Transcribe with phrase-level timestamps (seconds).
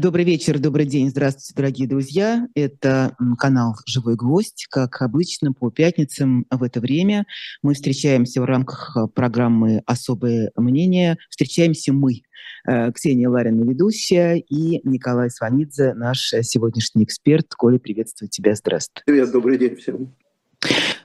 [0.00, 1.08] Добрый вечер, добрый день.
[1.10, 2.46] Здравствуйте, дорогие друзья.
[2.54, 4.66] Это канал «Живой гвоздь».
[4.70, 7.26] Как обычно, по пятницам в это время
[7.62, 11.16] мы встречаемся в рамках э, программы «Особое мнение».
[11.30, 12.22] Встречаемся мы,
[12.68, 17.52] э, Ксения Ларина, ведущая, и Николай Сванидзе, наш сегодняшний эксперт.
[17.56, 18.54] Коля, приветствую тебя.
[18.54, 19.02] Здравствуй.
[19.04, 20.14] Привет, добрый день всем.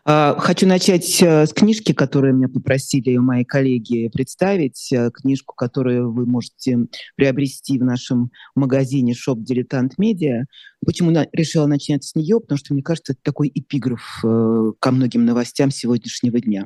[0.06, 4.92] А, хочу начать э, с книжки, которую меня попросили мои коллеги представить.
[4.92, 10.44] Э, книжку, которую вы можете приобрести в нашем магазине Shop Дилетант Медиа.
[10.86, 12.40] Почему на, решила начать с нее?
[12.40, 16.66] Потому что, мне кажется, это такой эпиграф э, ко многим новостям сегодняшнего дня.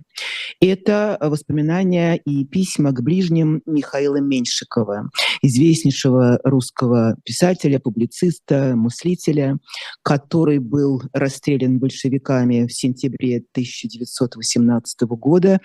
[0.60, 5.10] Это воспоминания и письма к ближним Михаила Меньшикова,
[5.42, 9.58] известнейшего русского писателя, публициста, мыслителя,
[10.04, 15.60] который был расстрелян большевиками в сентябре 1918 года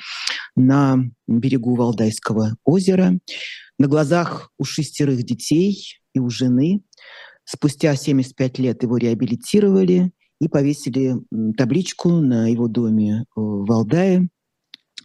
[0.57, 3.19] на берегу Валдайского озера.
[3.79, 6.83] На глазах у шестерых детей и у жены
[7.45, 11.15] Спустя 75 лет его реабилитировали и повесили
[11.57, 14.29] табличку на его доме в Валдае.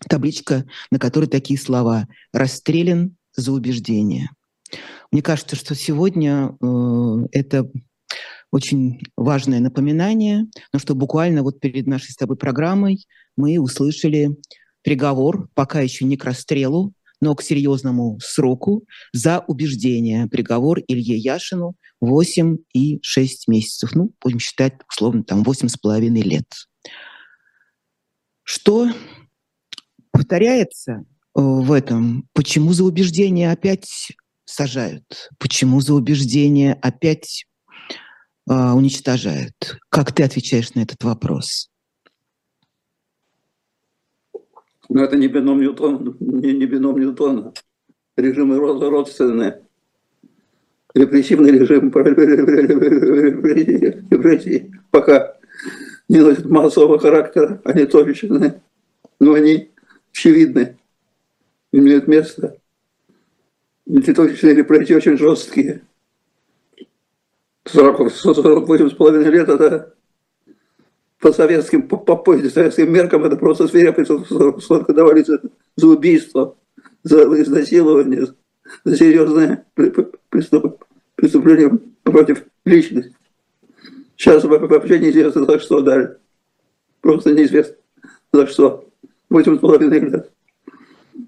[0.10, 4.30] Табличка, на которой такие слова «Расстрелян за убеждение».
[5.12, 7.70] Мне кажется, что сегодня э, это
[8.52, 14.36] очень важное напоминание, но что буквально вот перед нашей с тобой программой мы услышали
[14.84, 20.28] приговор, пока еще не к расстрелу, но к серьезному сроку за убеждение.
[20.28, 23.96] Приговор Илье Яшину 8 и 6 месяцев.
[23.96, 26.46] Ну, будем считать, условно, там 8 с половиной лет.
[28.44, 28.90] Что
[30.12, 31.04] повторяется э,
[31.34, 32.28] в этом?
[32.34, 34.14] Почему за убеждение опять
[34.46, 35.30] сажают?
[35.38, 37.46] Почему за убеждение опять
[38.50, 39.78] э, уничтожают?
[39.90, 41.70] Как ты отвечаешь на этот вопрос?
[44.90, 47.54] Но это не бином Ньютона, не, не бином Ньютона.
[48.16, 49.67] Режимы родственные.
[50.98, 51.90] Репрессивный режим
[54.12, 55.38] репрессии пока
[56.10, 58.62] не носит массового характера, они точечные,
[59.20, 59.70] но они
[60.12, 60.78] очевидны,
[61.72, 62.58] имеют место.
[63.86, 65.82] Эти точечные репрессии очень жесткие.
[67.66, 69.94] 40, 48 с половиной лет это
[71.20, 74.10] по советским, по, по советским меркам это просто свирепость,
[74.64, 75.42] сколько давали за,
[75.76, 76.56] за убийство,
[77.04, 78.28] за изнасилование,
[78.84, 79.64] за серьезное
[81.18, 81.72] преступление
[82.04, 83.14] против личности.
[84.16, 86.18] Сейчас вообще неизвестно, за что дали.
[87.02, 87.76] Просто неизвестно,
[88.32, 88.90] за что.
[89.30, 90.32] Восемь с половиной лет.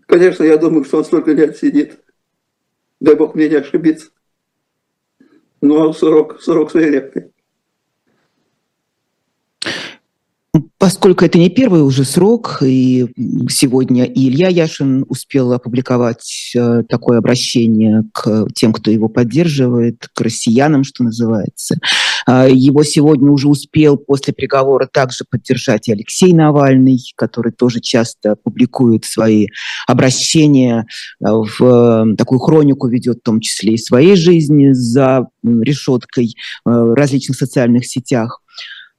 [0.06, 2.00] Конечно, я думаю, что он столько лет сидит.
[3.00, 4.10] Дай бог мне не ошибиться.
[5.62, 7.32] Но срок, срок свирепый.
[10.80, 13.06] Поскольку это не первый уже срок, и
[13.50, 20.22] сегодня и Илья Яшин успел опубликовать э, такое обращение к тем, кто его поддерживает, к
[20.22, 21.78] россиянам, что называется.
[22.26, 28.36] А, его сегодня уже успел после приговора также поддержать и Алексей Навальный, который тоже часто
[28.36, 29.50] публикует свои
[29.86, 30.88] обращения,
[31.24, 36.34] э, в э, такую хронику ведет в том числе и своей жизни за решеткой
[36.66, 38.42] в различных социальных сетях.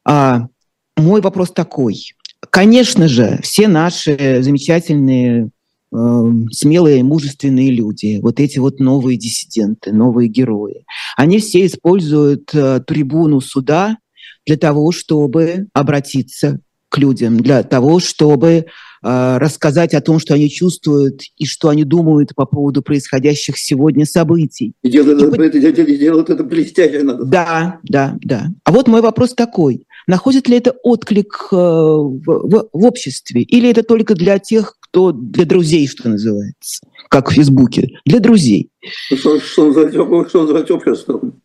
[0.04, 0.46] А
[0.96, 2.12] мой вопрос такой.
[2.50, 5.50] Конечно же, все наши замечательные,
[5.92, 10.84] э, смелые, мужественные люди, вот эти вот новые диссиденты, новые герои,
[11.16, 13.98] они все используют э, трибуну суда
[14.46, 18.66] для того, чтобы обратиться к людям, для того, чтобы
[19.02, 24.74] рассказать о том, что они чувствуют и что они думают по поводу происходящих сегодня событий.
[24.82, 27.02] И делают, и, это, это, делают это блестяще.
[27.02, 27.24] Надо.
[27.24, 28.48] Да, да, да.
[28.64, 29.86] А вот мой вопрос такой.
[30.06, 33.42] Находит ли это отклик э, в, в, в обществе?
[33.42, 38.00] Или это только для тех, кто для друзей, что называется, как в Фейсбуке?
[38.04, 38.70] Для друзей.
[38.82, 41.40] Что, что, называть, что называть обществом?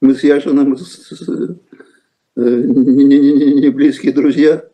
[0.00, 4.64] Мы с Яшиным э, не, не, не, не близкие друзья,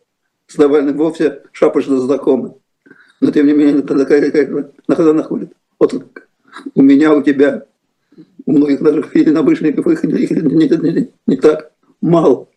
[0.49, 2.55] с Навальным вовсе шапочно знакомы.
[3.21, 6.27] Но тем не менее, когда, когда находит отклик.
[6.73, 7.65] У меня, у тебя,
[8.45, 12.47] у многих наших единомышленников их не, не, не, не так мало.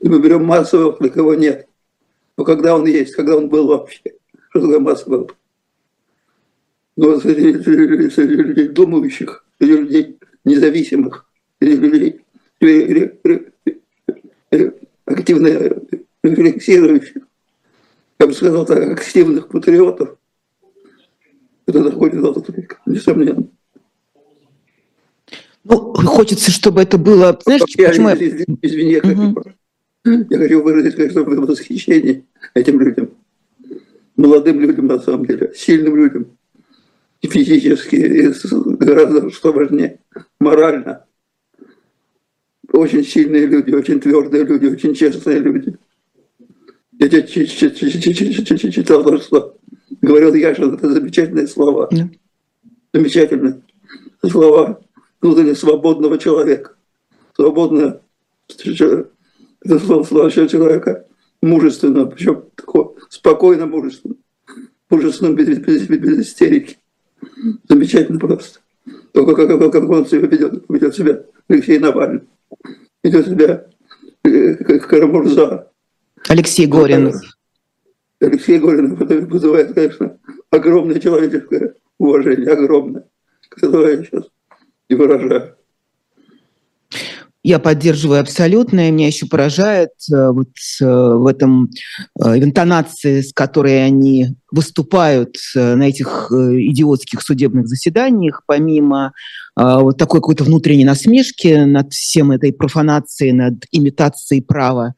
[0.00, 1.68] И мы берем массового, для кого нет.
[2.36, 4.02] Но когда он есть, когда он был вообще?
[4.50, 5.28] Что такое массовый
[6.96, 7.62] Но среди,
[8.10, 11.26] среди думающих, среди людей независимых,
[11.60, 12.20] среди людей
[15.04, 15.48] активно
[16.22, 17.22] рефлексирующих,
[18.18, 20.16] я бы сказал так, активных патриотов,
[21.66, 23.46] это находит отклик, несомненно.
[25.64, 27.38] Ну, хочется, чтобы это было...
[27.44, 28.16] Знаешь, я, почему я...
[28.16, 29.34] Извини, я угу.
[29.34, 29.54] хочу
[30.04, 32.24] я хочу выразить, конечно, восхищение
[32.54, 33.10] этим людям.
[34.16, 36.38] Молодым людям, на самом деле, сильным людям.
[37.22, 38.32] физически, и
[38.76, 40.00] гораздо, что важнее,
[40.38, 41.04] морально.
[42.72, 45.76] Очень сильные люди, очень твердые люди, очень честные люди.
[47.00, 49.56] Я читал то, что
[50.02, 51.88] говорил Яшин, это замечательные слова.
[52.92, 53.62] Замечательные
[54.28, 54.80] слова
[55.22, 56.74] внутренне свободного человека.
[57.34, 58.02] Свободное
[59.62, 61.06] это слово, слово человека
[61.40, 64.16] мужественно, причем такое спокойно мужественно.
[64.90, 66.76] Мужественно без, без, без истерики.
[67.68, 68.60] Замечательно просто.
[69.12, 72.22] Только как, как, как он себя ведет, ведет себя Алексей Навальный.
[73.02, 73.66] Ведет себя
[74.24, 75.69] э, как Карамурза.
[76.28, 77.12] Алексей Горин.
[78.20, 80.18] Алексей Горин вызывает, конечно,
[80.50, 83.04] огромное человеческое уважение, огромное,
[83.48, 84.24] которое я сейчас
[84.88, 85.56] и выражаю.
[87.42, 90.50] Я поддерживаю абсолютно, и меня еще поражает э, вот
[90.82, 91.70] э, в этом
[92.22, 99.12] э, в интонации, с которой они выступают на этих идиотских судебных заседаниях, помимо
[99.56, 104.94] вот такой какой-то внутренней насмешки над всем этой профанацией, над имитацией права,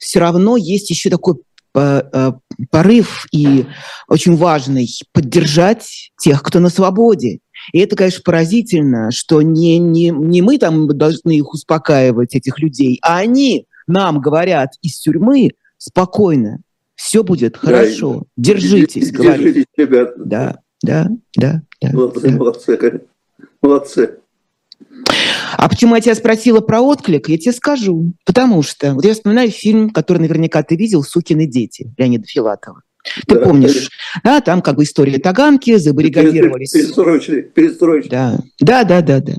[0.00, 1.36] все равно есть еще такой
[1.72, 3.66] порыв и
[4.08, 7.38] очень важный поддержать тех, кто на свободе.
[7.72, 12.98] И это, конечно, поразительно, что не, не, не мы там должны их успокаивать, этих людей,
[13.02, 16.58] а они нам говорят из тюрьмы спокойно,
[16.96, 20.12] все будет хорошо, да, держитесь, держитесь, ребята.
[20.16, 21.62] Да, да, да.
[21.80, 22.36] да молодцы, да.
[22.36, 23.00] молодцы,
[23.62, 24.18] молодцы.
[25.56, 28.12] А почему я тебя спросила про отклик, я тебе скажу.
[28.24, 32.82] Потому что вот я вспоминаю фильм, который наверняка ты видел «Сукины дети» Леонида Филатова.
[33.26, 33.88] Ты да, помнишь,
[34.22, 36.72] да, там как бы история Таганки, забаррикадировались.
[36.72, 38.10] Перестроечные, перестроечные.
[38.10, 39.32] Да, да, да, да, да.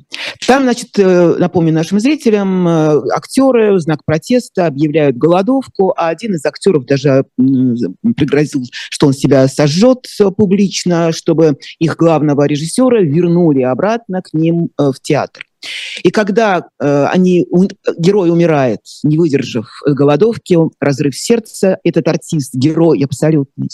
[0.48, 6.34] Там, значит, э, напомню нашим зрителям, э, актеры в знак протеста объявляют голодовку, а один
[6.34, 14.24] из актеров даже пригрозил, что он себя сожжет публично, чтобы их главного режиссера вернули обратно
[14.24, 15.46] к ним э, в театр.
[16.04, 17.46] И когда э, они,
[17.98, 23.70] герой умирает, не выдержав голодовки, разрыв сердца, этот артист, герой абсолютный.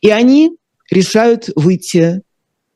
[0.00, 0.52] И они
[0.90, 2.22] решают выйти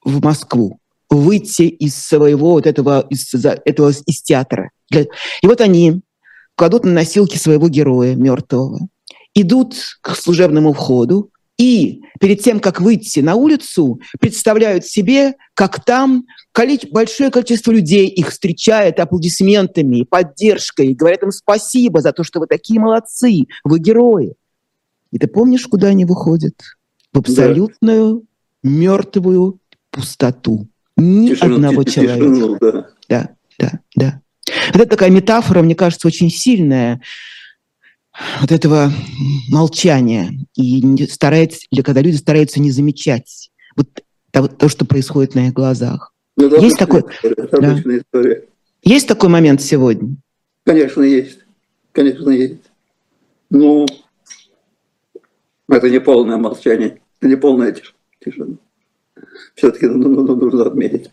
[0.05, 0.79] в Москву,
[1.09, 4.71] выйти из своего вот этого, из, этого, из театра.
[4.91, 5.07] И
[5.47, 6.03] вот они
[6.55, 8.89] кладут на носилки своего героя мертвого,
[9.35, 16.25] идут к служебному входу, и перед тем, как выйти на улицу, представляют себе, как там
[16.91, 22.79] большое количество людей их встречает аплодисментами, поддержкой, говорят им спасибо за то, что вы такие
[22.79, 24.35] молодцы, вы герои.
[25.11, 26.55] И ты помнишь, куда они выходят?
[27.13, 28.25] В абсолютную
[28.63, 28.71] да.
[28.71, 29.61] мертвую
[29.91, 30.69] пустоту.
[30.97, 32.59] Ни тишину, одного тишину, человека.
[33.09, 33.31] Да.
[33.59, 34.21] да, да, да.
[34.75, 37.01] Это такая метафора, мне кажется, очень сильная
[38.41, 38.93] вот этого
[39.49, 43.89] молчания и старается, когда люди стараются не замечать вот
[44.33, 46.12] то что происходит на их глазах.
[46.37, 47.75] Ну, это есть такой, да.
[47.75, 48.45] история.
[48.83, 50.17] Есть такой момент сегодня?
[50.65, 51.41] Конечно, есть.
[51.93, 52.63] Конечно, есть.
[53.51, 53.87] Ну,
[55.69, 57.77] это не полное молчание, это не полная
[58.21, 58.57] тишина.
[59.55, 61.11] Все-таки нужно отметить.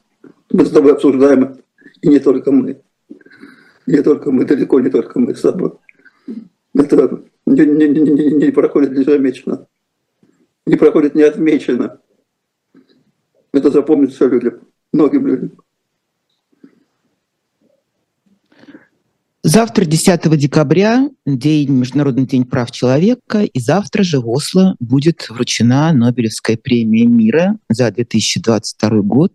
[0.51, 1.61] Мы с тобой обсуждаем это,
[2.01, 2.81] и не только мы.
[3.85, 5.71] Не только мы, далеко не только мы с тобой
[6.75, 9.67] это не, не, не, не проходит незамеченно,
[10.65, 11.99] не проходит неотмеченно.
[13.51, 15.51] Это запомнится людям, многим людям.
[19.41, 25.93] Завтра, 10 декабря, день, Международный день прав человека, и завтра же в Осло будет вручена
[25.93, 29.31] Нобелевская премия мира за 2022 год.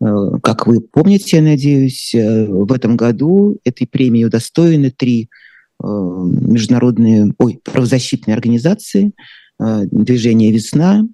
[0.00, 0.06] Э,
[0.40, 5.28] как вы помните, я надеюсь, э, в этом году этой премии удостоены три
[5.82, 9.12] Э, международные, ой, правозащитные организации,
[9.58, 11.06] движение «Весна»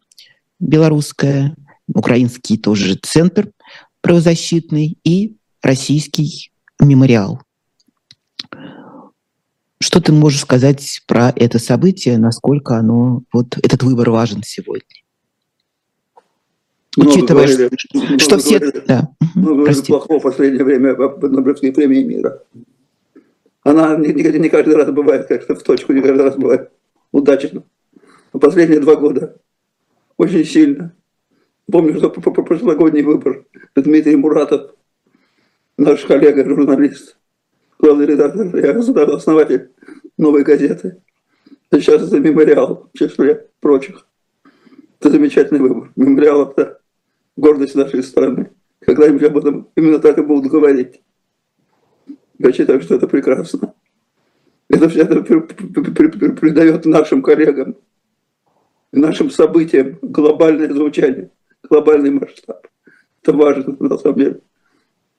[0.58, 1.54] белорусская,
[1.94, 3.50] украинский тоже центр
[4.00, 7.40] правозащитный и российский мемориал.
[9.82, 14.84] Что ты можешь сказать про это событие, насколько оно, вот этот выбор важен сегодня?
[16.96, 18.58] Много Учитывая, говорили, что все...
[18.58, 19.08] Говорили, да.
[19.34, 22.42] Много плохого в последнее время об Нобелевской премии мира.
[23.62, 26.70] Она не, не, не каждый раз бывает как-то в точку, не каждый раз бывает
[27.12, 27.62] удачно.
[28.32, 29.36] Но последние два года
[30.16, 30.94] очень сильно.
[31.70, 33.44] Помню, что прошлогодний выбор
[33.76, 34.74] Дмитрий Муратов,
[35.76, 37.16] наш коллега, журналист,
[37.78, 39.70] главный редактор и основатель
[40.16, 41.00] новой газеты.
[41.72, 44.06] Сейчас это мемориал в числе прочих.
[44.98, 45.92] Это замечательный выбор.
[45.96, 46.80] Мемориал– это
[47.36, 48.50] гордость нашей страны.
[48.80, 51.02] Когда-нибудь об этом именно так и будут говорить.
[52.38, 53.74] Я считаю, что это прекрасно.
[54.68, 57.76] Это все это придает нашим коллегам,
[58.92, 61.30] нашим событиям глобальное звучание,
[61.68, 62.66] глобальный масштаб.
[63.22, 64.40] Это важно, на самом деле.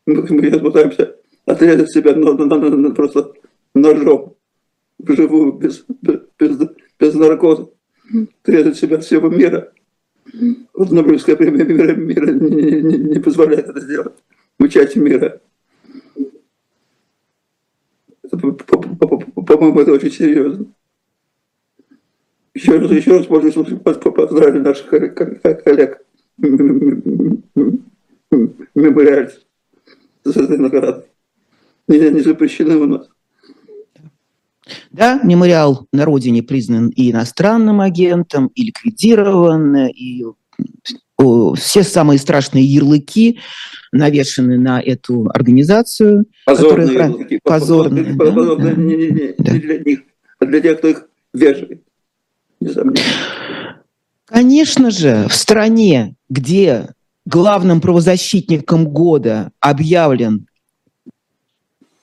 [0.05, 3.33] Мы, мы пытаемся отрезать себя на, на, на, просто
[3.75, 4.36] ножом,
[4.98, 5.86] вживую, без,
[6.39, 6.60] без,
[7.00, 7.69] без наркоза.
[8.41, 9.71] Отрезать себя от всего мира.
[10.74, 14.13] Вот Нобелевская премия мира, мира не, не, не позволяет это сделать.
[14.60, 15.41] Мы часть мира.
[18.29, 20.65] По-моему, это очень серьезно.
[22.53, 26.05] Еще раз, еще раз пользуюсь поздравить наших коллег
[28.75, 29.41] мемориальцев
[30.23, 31.05] с этой наградой.
[31.88, 33.07] Не, не запрещены у нас.
[34.91, 40.23] Да, мемориал на родине признан и иностранным агентом, и ликвидирован, и
[41.55, 43.39] все самые страшные ярлыки
[43.91, 46.25] навешаны на эту организацию.
[46.45, 47.09] Позорные которая...
[47.09, 47.39] ярлыки.
[47.43, 48.25] Позорные, да?
[48.25, 48.81] Позорные да.
[48.81, 49.51] Не, не, не, да.
[49.51, 50.00] не для них,
[50.39, 51.81] а для тех, кто их вешает.
[54.31, 56.88] Конечно же, в стране, где
[57.25, 60.47] главным правозащитником года объявлен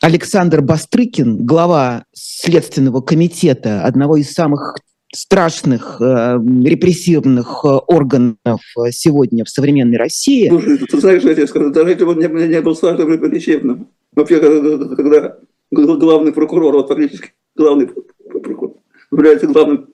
[0.03, 4.77] Александр Бастрыкин, глава Следственного комитета, одного из самых
[5.11, 10.51] страшных э, репрессивных э, органов э, сегодня в современной России.
[10.51, 13.89] Слушай, ты знаешь, я тебе скажу, даже если бы он не, не был страшным репрессивным,
[14.15, 18.75] вообще, когда, когда главный прокурор, вот фактически главный прокурор,
[19.11, 19.89] является главным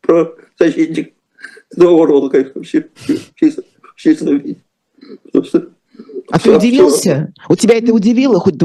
[0.00, 1.13] правозащитником,
[1.76, 3.62] этого Орвала, конечно, чисто,
[3.96, 4.58] чисто видеть.
[6.30, 7.32] А ты удивился?
[7.48, 8.38] У тебя это удивило?
[8.40, 8.58] Хоть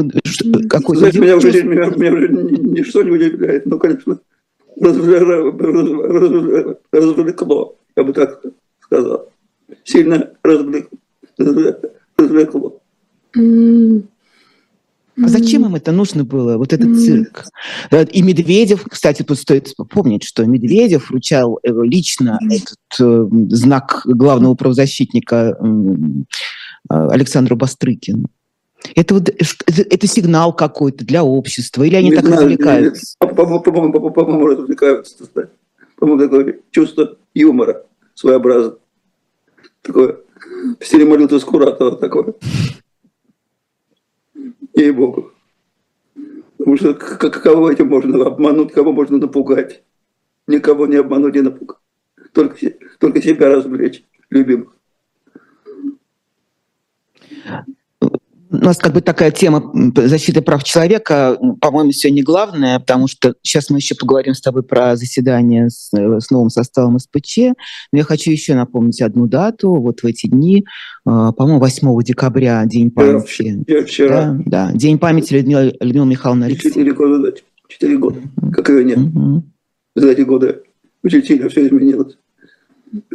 [0.70, 4.20] какой Знаете, меня уже, меня, меня уже ничто не удивляет, но, конечно,
[6.92, 8.42] развлекло, я бы так
[8.80, 9.30] сказал.
[9.84, 10.32] Сильно
[12.18, 12.82] развлекло.
[15.24, 17.46] А зачем им это нужно было, вот этот цирк?
[18.12, 24.56] И Медведев, кстати, тут стоит помнить, что Медведев вручал э, лично этот э, знак главного
[24.56, 25.58] правозащитника
[26.90, 28.28] Александру Бастрыкину.
[28.96, 33.16] Это, вот, это сигнал какой-то для общества, или они не так знаю, развлекаются?
[33.20, 35.16] По-моему, развлекаются.
[35.98, 37.84] По-моему, такое чувство юмора
[38.16, 38.78] своеобразное.
[39.82, 40.18] Такое
[40.80, 42.34] в стиле молитвы Скуратова такое.
[44.80, 45.34] Ей-богу.
[46.58, 49.84] Потому что кого этим можно обмануть, кого можно напугать?
[50.48, 51.80] Никого не обмануть и напугать.
[52.34, 52.58] Только,
[52.98, 54.74] только себя развлечь, любимых.
[58.51, 63.70] У нас как бы такая тема защиты прав человека, по-моему, сегодня главная, потому что сейчас
[63.70, 67.38] мы еще поговорим с тобой про заседание с, э, с новым составом СПЧ.
[67.91, 69.75] Но я хочу еще напомнить одну дату.
[69.75, 70.63] Вот в эти дни, э,
[71.06, 73.63] по-моему, 8 декабря, День памяти.
[73.68, 74.38] Я вчера.
[74.46, 74.72] Да, да.
[74.74, 77.34] День памяти Людмилы, Людмилы Михайловны Четыре года,
[77.68, 78.20] четыре года,
[78.51, 78.98] как ее нет.
[78.98, 79.44] Угу.
[79.96, 80.63] За эти годы
[81.03, 82.18] очень сильно все изменилось.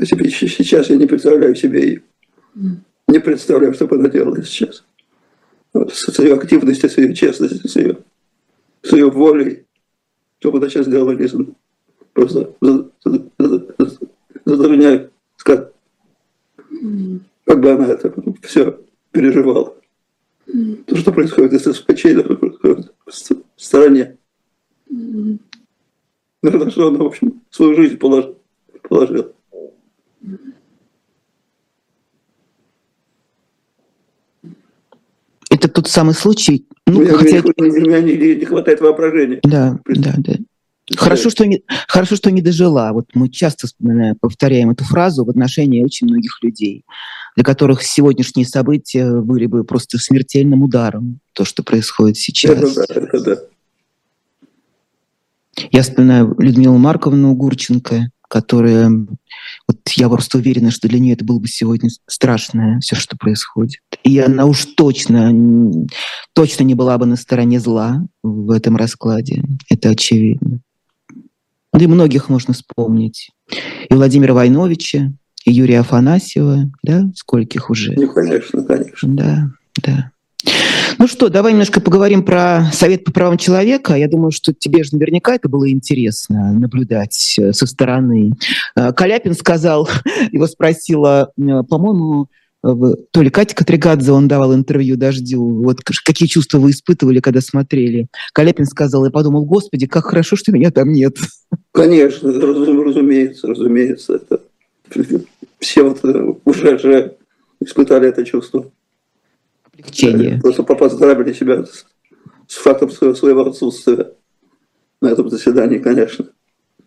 [0.00, 2.02] Сейчас я не представляю себе ее.
[3.08, 4.84] Не представляю, что бы она делала сейчас
[5.74, 7.98] с ее активностью, с ее честностью, с ее,
[8.82, 9.66] с ее волей,
[10.38, 11.46] что бы сейчас сделала, если
[12.12, 12.54] просто
[14.44, 15.70] затрудняю сказать,
[17.44, 18.12] как бы она это
[18.42, 19.74] все переживала.
[20.86, 22.04] То, что происходит с СПЧ,
[23.06, 24.16] в стороне.
[24.88, 28.36] На что она, в общем, свою жизнь положила.
[28.82, 29.32] положила.
[35.64, 36.66] Это тот самый случай.
[36.87, 37.42] Ну, мне, хотя...
[37.56, 39.40] мне, мне не, не хватает воображения.
[39.42, 40.35] Да, да, да.
[40.97, 42.92] Хорошо что, не, хорошо, что не дожила.
[42.92, 46.85] Вот мы часто вспоминаем, повторяем эту фразу в отношении очень многих людей,
[47.37, 52.59] для которых сегодняшние события были бы просто смертельным ударом, то, что происходит сейчас.
[52.59, 53.37] Это да, это да.
[55.73, 58.90] Я вспоминаю Людмилу Марковну Гурченко, которая,
[59.66, 63.80] вот я просто уверена, что для нее это было бы сегодня страшное, все, что происходит.
[64.02, 65.33] И она уж точно,
[66.35, 69.42] точно не была бы на стороне зла в этом раскладе.
[69.71, 70.61] Это очевидно.
[71.73, 73.30] Да и многих можно вспомнить.
[73.90, 75.12] И Владимира Войновича,
[75.44, 77.92] и Юрия Афанасьева, да, скольких уже.
[77.97, 79.14] Ну, конечно, конечно.
[79.14, 79.50] Да,
[79.83, 80.11] да.
[80.98, 83.94] Ну что, давай немножко поговорим про Совет по правам человека.
[83.94, 88.32] Я думаю, что тебе же наверняка это было интересно наблюдать э, со стороны.
[88.76, 89.88] Э, Каляпин сказал,
[90.32, 92.28] его спросила, э, по-моему,
[92.62, 98.06] то ли Катя Катригадзе, он давал интервью «Дождю», вот какие чувства вы испытывали, когда смотрели.
[98.32, 101.18] Каляпин сказал, я подумал, господи, как хорошо, что меня там нет.
[101.72, 104.14] Конечно, разумеется, разумеется.
[104.14, 104.40] Это...
[105.58, 106.02] Все вот
[106.46, 107.16] уже
[107.60, 108.70] испытали это чувство
[109.74, 110.40] облегчение.
[110.40, 111.86] Просто поздравили себя с,
[112.48, 114.12] с фактом своего, своего отсутствия
[115.00, 116.26] на этом заседании, конечно.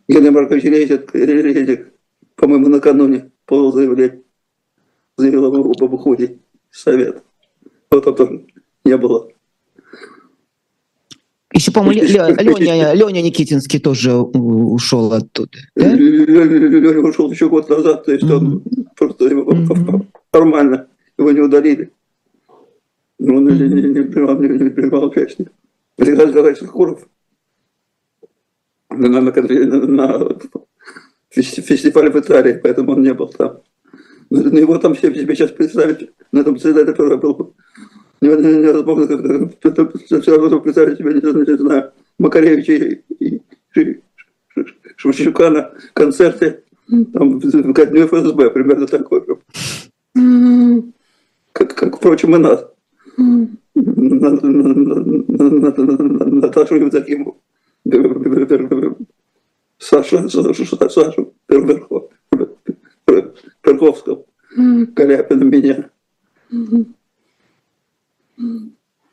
[0.08, 1.94] Генрий Маркович Редик, Редик
[2.36, 4.22] по-моему, накануне подал заявление,
[5.18, 6.40] заявил об, об уходе
[6.72, 7.24] совет.
[7.92, 8.46] Вот это тоже
[8.86, 9.30] не было.
[11.54, 15.58] Еще, по-моему, Леня, Леня Никитинский тоже ушел оттуда.
[15.76, 15.94] Да?
[15.94, 18.64] Леня ушел еще год назад, то есть он
[18.96, 19.52] просто его
[20.32, 21.92] формально его не удалили.
[23.20, 23.68] Он mm-hmm.
[23.68, 25.50] не, не, принимал, не, не принимал участие.
[25.98, 27.08] Александр Николаевич Куров
[28.90, 29.32] на, на, на,
[29.88, 30.38] на
[31.32, 33.62] фестивале в Италии, поэтому он не был там.
[34.30, 37.56] Но его там все себе сейчас представить, на этом председателе, который был
[38.22, 39.52] невозможно
[40.22, 43.42] сразу представить себе, не знаю, Макаревича и, и
[44.98, 46.64] Шевчука на концерте
[47.14, 49.24] там, в ФСБ, примерно такой.
[51.52, 52.66] Как, как, впрочем, и нас.
[56.36, 57.42] Наташу Евдокимову.
[59.80, 61.34] Саша, Саша, Сашу
[63.62, 64.26] Перковского,
[64.96, 65.90] Каляпина меня.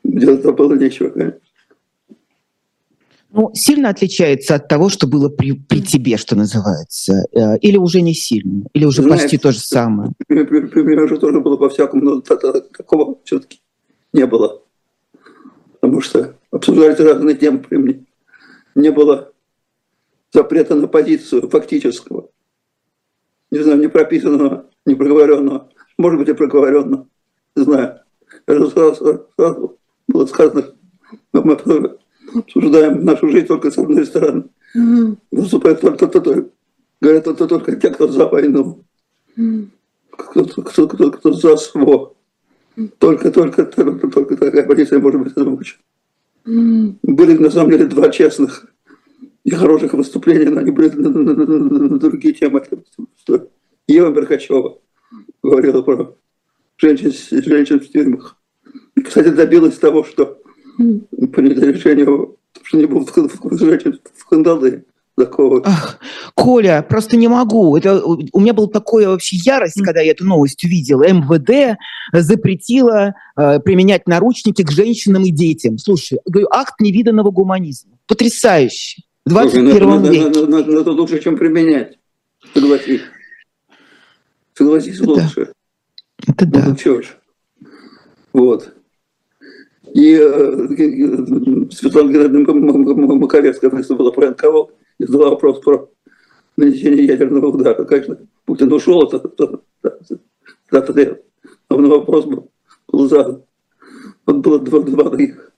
[0.03, 1.39] Делать-то было нечего, конечно.
[3.31, 7.25] Ну, сильно отличается от того, что было при, при тебе, что называется?
[7.33, 8.65] Э, или уже не сильно?
[8.73, 10.13] Или уже Знаете, почти то же самое?
[10.25, 13.59] При, при, при мне же тоже было по-всякому, но такого все-таки
[14.15, 14.61] не было.
[15.73, 18.05] Потому что обсуждались разные темы при мне.
[18.73, 19.33] Не было
[20.31, 22.29] запрета на позицию фактического.
[23.51, 25.69] Не знаю, не прописанного, не проговоренного.
[25.97, 27.07] Может быть, и проговоренного.
[27.55, 27.99] Не знаю.
[28.45, 30.73] Это сразу, сразу было сказано,
[31.33, 31.57] мы
[32.35, 34.45] обсуждаем нашу жизнь только с одной стороны.
[35.31, 36.49] Выступают только, только,
[37.01, 38.83] говорят только, только те, кто за войну.
[40.11, 42.14] Кто, кто, кто, кто за СВО.
[42.97, 45.79] Только, только, только, только такая позиция может быть озвучена.
[46.45, 48.67] Были на самом деле два честных
[49.43, 52.63] и хороших выступлений, но они были на, на, на, на другие темы.
[53.87, 54.79] Ева Беркачева
[55.41, 56.17] говорила про
[56.77, 57.11] женщин,
[57.43, 58.37] женщин в тюрьмах.
[58.95, 60.41] И, кстати, добилась того, что
[60.77, 62.05] принято решение,
[62.63, 63.13] что не будут
[63.59, 64.85] женщин в скандалы
[65.15, 65.61] такого.
[65.65, 65.99] Ах,
[66.33, 67.75] Коля, просто не могу.
[67.77, 71.03] Это, у меня была такая вообще ярость, когда я эту новость увидела.
[71.07, 71.77] МВД
[72.13, 75.77] запретила э, применять наручники к женщинам и детям.
[75.77, 77.97] Слушай, говорю, акт невиданного гуманизма.
[78.07, 79.03] Потрясающе.
[79.25, 80.27] В 21 Слушай, веке.
[80.27, 81.97] Это, это, это лучше, чем применять.
[82.53, 83.01] Согласись.
[84.53, 85.53] Согласись, это лучше.
[86.27, 86.65] Это да.
[86.67, 87.17] Ну, чего ж.
[88.33, 88.73] Вот.
[89.93, 90.67] И э,
[91.71, 94.67] Светлана Геннадьевна Маковецкая выступила про НКО
[94.99, 95.89] и вопрос про
[96.57, 97.83] нанесение ядерного удара.
[97.85, 99.61] Конечно, Путин ушел, это,
[100.71, 101.21] это,
[101.69, 102.49] но вопрос был,
[102.87, 103.43] был задан.
[104.25, 105.51] Вот было два, два таких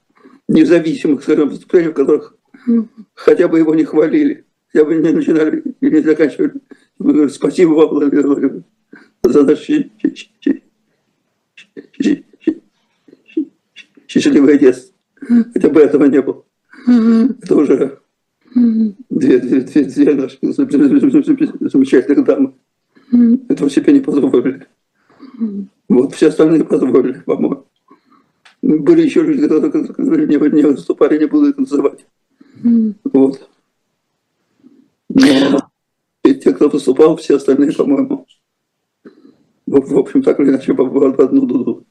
[0.47, 2.35] независимых, скажем, выступления, в которых
[3.13, 6.53] хотя бы его не хвалили, хотя бы не начинали и не заканчивали.
[7.29, 8.63] Спасибо вам,
[9.23, 9.59] за наш
[14.07, 14.95] счастливое детство.
[15.53, 16.43] Хотя бы этого не было.
[17.41, 17.99] Это уже
[19.09, 22.53] две, две, две, две наши замечательных дамы.
[23.49, 24.67] Этого себе не позволили.
[25.87, 27.65] Вот, все остальные позволили, по-моему.
[28.61, 32.05] Были еще люди, которые не, не выступали, не буду их называть.
[33.03, 33.49] Вот.
[35.09, 35.69] Но
[36.23, 38.25] те, кто выступал, все остальные, по-моему,
[39.65, 41.85] в общем, так или иначе, в одну дуду.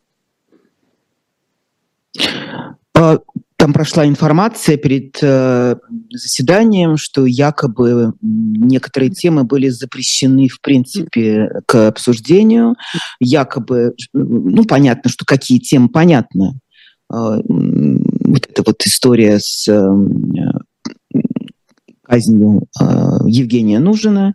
[3.66, 5.74] Там прошла информация перед э,
[6.12, 12.76] заседанием, что якобы некоторые темы были запрещены, в принципе, к обсуждению.
[13.18, 16.52] Якобы, ну, понятно, что какие темы, понятно.
[17.12, 19.90] Э, вот эта вот история с э,
[22.06, 22.84] казнью э,
[23.26, 24.34] Евгения Нужина.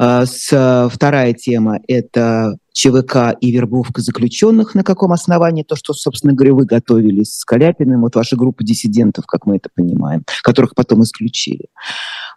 [0.00, 6.32] Э, с, вторая тема– это ЧВК и вербовка заключенных, на каком основании, то, что, собственно
[6.32, 11.02] говоря, вы готовились с Каляпиным, вот ваша группа диссидентов, как мы это понимаем, которых потом
[11.02, 11.66] исключили.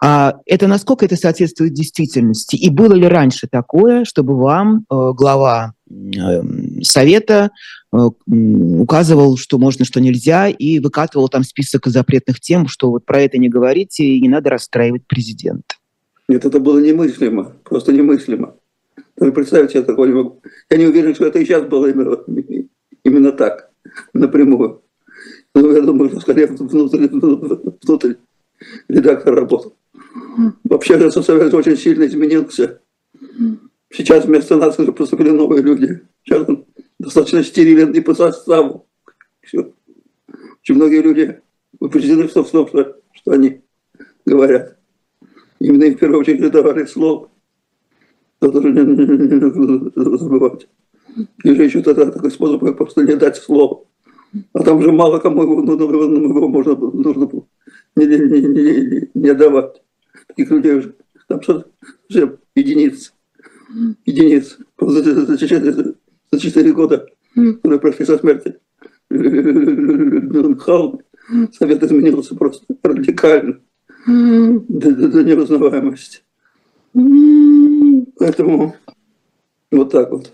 [0.04, 2.56] А это насколько это соответствует действительности?
[2.56, 5.81] И было ли раньше такое, чтобы вам э, глава э,
[6.82, 7.52] совета
[7.94, 13.22] э, указывал, что можно, что нельзя, и выкатывал там список запретных тем, что вот про
[13.22, 15.76] это не говорите, и не надо расстраивать президента?
[16.28, 18.56] Нет, это было немыслимо, просто немыслимо.
[19.18, 20.42] Даже представить себе такого не могу.
[20.70, 22.18] Я не уверен, что это и сейчас было именно,
[23.04, 23.70] именно так,
[24.14, 24.82] напрямую.
[25.54, 28.16] Но я думаю, что скорее внутри, внутри
[28.88, 29.76] редактор работал.
[30.64, 32.80] Вообще же Совет очень сильно изменился.
[33.92, 36.02] Сейчас вместо нас уже поступили новые люди.
[36.24, 36.66] Сейчас он
[37.00, 38.88] достаточно стерилен и по составу.
[39.42, 39.74] Все.
[40.62, 41.42] Очень многие люди
[41.80, 42.68] убеждены в том, что,
[43.14, 43.62] что они
[44.26, 44.78] говорят.
[45.60, 47.30] Именно им в первую очередь давали слово.
[48.40, 50.68] Это тоже не, не, не, забывать.
[51.44, 53.86] Или еще тогда такой способ, как просто не дать слово.
[54.54, 57.46] А там же мало кому его, ну, ну, ну, его можно, нужно было
[57.96, 59.82] не, не, не, не, не давать.
[60.28, 60.96] Таких людей уже,
[61.28, 61.42] там
[62.10, 63.12] уже единицы.
[64.06, 64.58] Единицы.
[64.80, 68.58] За, 4 года, которые прошли со смерти,
[70.60, 71.02] Хаун,
[71.54, 73.60] совет изменился просто радикально.
[74.08, 76.22] До, невознаваемости.
[78.18, 78.76] Поэтому
[79.72, 80.32] вот так вот.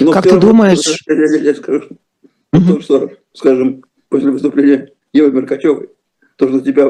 [0.00, 1.02] Но как ты думаешь?
[1.06, 1.88] Я, я, я скажу,
[2.52, 2.66] угу.
[2.66, 5.90] то, что, скажем, после выступления Евы Меркачевой,
[6.36, 6.88] то, что тебя,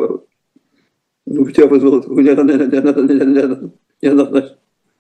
[1.27, 3.73] ну, тебя вызвало неоднозначную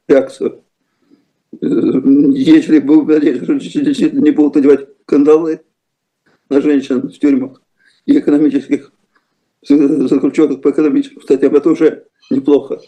[0.08, 0.64] реакцию.
[1.64, 5.60] Если бы действительно не будут надевать кандалы
[6.48, 7.62] на женщин в тюрьмах
[8.06, 8.92] и экономических
[9.62, 12.80] заключенных по экономическим статьям, это уже неплохо.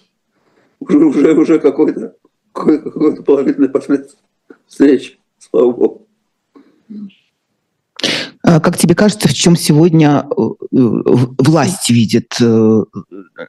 [0.78, 2.16] Уже, уже, уже какой-то
[2.52, 4.22] какой-то положительный последствие
[4.66, 6.06] встречи, слава богу.
[8.48, 12.85] А как тебе кажется, в чем сегодня э, э, власть видит э,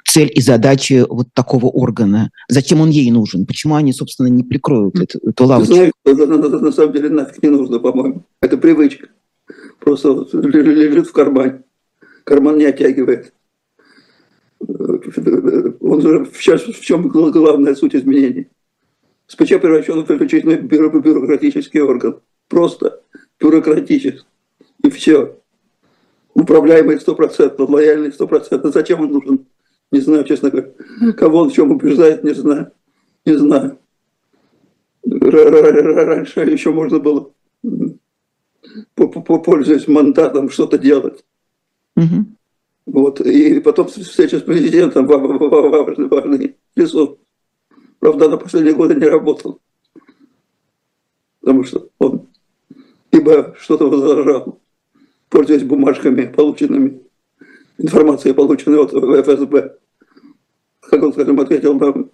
[0.03, 2.31] цель и задачи вот такого органа?
[2.49, 3.45] Зачем он ей нужен?
[3.45, 5.75] Почему они, собственно, не прикроют эту, эту лавочку?
[5.75, 8.23] Знаешь, это, это, на самом деле нафиг не нужно, по-моему.
[8.41, 9.09] Это привычка.
[9.79, 11.61] Просто лежит в кармане.
[12.23, 13.33] Карман не оттягивает.
[14.67, 18.47] Он же сейчас в чем главная суть изменений?
[19.27, 22.19] СПЧ превращен в исключительно бюрократический орган.
[22.47, 22.99] Просто
[23.39, 24.23] бюрократический.
[24.83, 25.39] И все.
[26.33, 28.71] Управляемый стопроцентно, лояльный стопроцентно.
[28.71, 29.45] Зачем он нужен?
[29.91, 30.71] Не знаю, честно говоря.
[31.13, 32.71] Кого он в чем убеждает, не знаю.
[33.25, 33.79] Не знаю.
[35.03, 37.31] Раньше еще можно было,
[38.95, 41.23] пользуясь мандатом, что-то делать.
[41.95, 42.25] Угу.
[42.87, 43.21] Вот.
[43.21, 47.17] И потом встреча с президентом важный, важный ресурс.
[47.99, 49.59] Правда, на последние годы не работал.
[51.39, 52.27] Потому что он
[53.11, 54.59] либо что-то возражал,
[55.29, 57.01] пользуясь бумажками, полученными,
[57.77, 59.77] информацией, полученной от ФСБ.
[60.81, 62.11] Как он, скажем, ответил нам,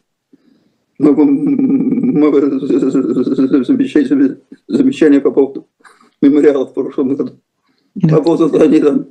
[0.97, 2.31] мы, мы,
[3.65, 5.67] замечание, замечание по поводу
[6.21, 7.39] мемориала в прошлом году.
[8.09, 9.07] А вот они там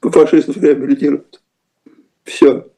[0.00, 1.40] фашистов реабилитируют.
[2.24, 2.70] Все.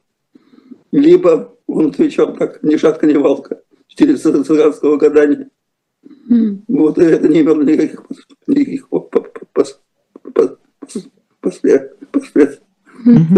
[0.91, 5.49] Либо он отвечал как ни шатка, ни валка в стиле цыганского гадания.
[6.29, 6.61] Mm.
[6.67, 8.03] Вот это не имело никаких,
[8.47, 8.87] никаких
[11.39, 12.07] последствий,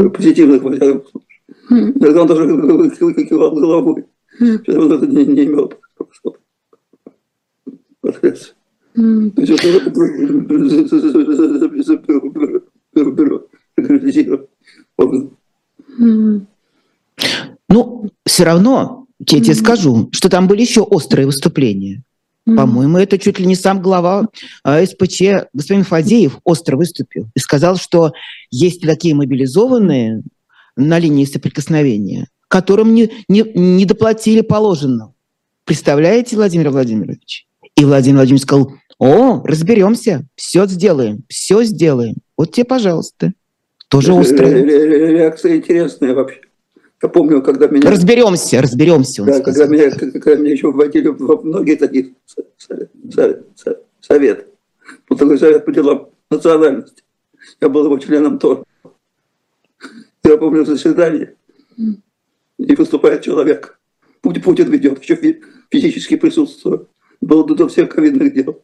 [0.09, 1.93] позитивных, во всяком случае.
[1.95, 4.05] Иногда он даже кивал головой.
[4.41, 4.77] Mm-hmm.
[4.77, 5.71] Вот это не, не имело
[8.01, 8.53] последствий.
[8.95, 9.63] То есть вот
[17.69, 22.03] ну, все равно, я тебе скажу, что там были еще острые выступления.
[22.45, 24.27] По-моему, это чуть ли не сам глава
[24.63, 28.11] а, СПЧ господин Фадеев остро выступил и сказал, что
[28.51, 30.23] есть такие мобилизованные
[30.75, 35.13] на линии соприкосновения, которым не, не, не доплатили положенного.
[35.63, 37.47] Представляете, Владимир Владимирович?
[37.77, 42.15] И Владимир Владимирович сказал, о, разберемся, все сделаем, все сделаем.
[42.37, 43.33] Вот тебе, пожалуйста.
[43.87, 44.63] Тоже острая.
[44.63, 46.41] Реакция интересная вообще.
[47.03, 47.91] Я помню, когда меня...
[47.91, 49.25] Разберемся, разберемся.
[49.25, 52.15] Да, когда меня, когда меня еще вводили во многие такие
[53.99, 54.45] советы.
[55.09, 57.03] Вот такой совет по делам национальности.
[57.59, 58.63] Я был его членом тоже.
[60.23, 61.35] Я помню заседание,
[62.57, 63.77] и выступает человек.
[64.21, 66.87] Путин ведет, еще физически присутствует.
[67.19, 68.63] Было до всех ковидных дел.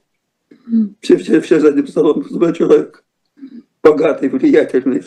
[1.02, 3.04] Все, все, все за одним столом выступает человек.
[3.84, 5.04] Богатый, влиятельный,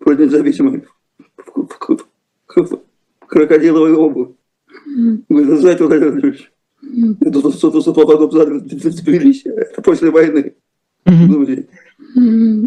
[0.00, 0.84] вроде независимый
[3.28, 4.30] крокодиловой обувь.
[5.28, 6.52] Говорит, знаете, Владимир Владимирович,
[7.20, 10.54] это тут что-то потом в Тбилиси, это после войны.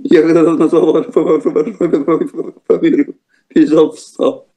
[0.03, 1.03] Я когда назвал
[2.67, 3.15] фамилию,
[3.53, 4.47] весь зал встал.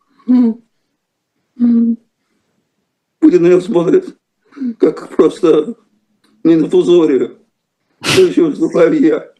[3.18, 4.16] Путин на него смотрит,
[4.78, 5.74] как просто
[6.42, 7.38] не на фузорию.
[8.02, 9.32] Следующий выступаю я.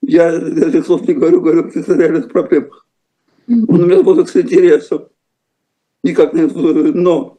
[0.00, 2.86] Я этих слов не говорю, говорю о реальных проблемах.
[3.48, 5.08] Он на меня смотрит с интересом
[6.02, 6.42] никак не...
[6.42, 7.38] Но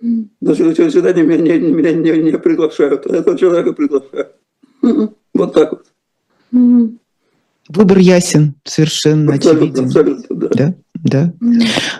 [0.00, 4.36] на следующее свидание меня, не, меня не, не приглашают, а этого человека приглашают.
[5.34, 5.86] Вот так вот.
[7.68, 9.84] Выбор ясен, совершенно абсолютно, очевиден.
[9.86, 10.48] Абсолютно, да.
[10.48, 10.74] да.
[11.04, 11.34] Да.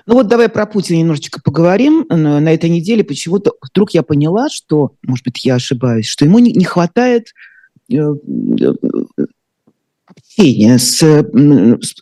[0.06, 2.06] Ну вот давай про Путина немножечко поговорим.
[2.08, 6.64] На этой неделе почему-то вдруг я поняла, что, может быть, я ошибаюсь, что ему не
[6.64, 7.34] хватает
[10.38, 10.98] э, общения с,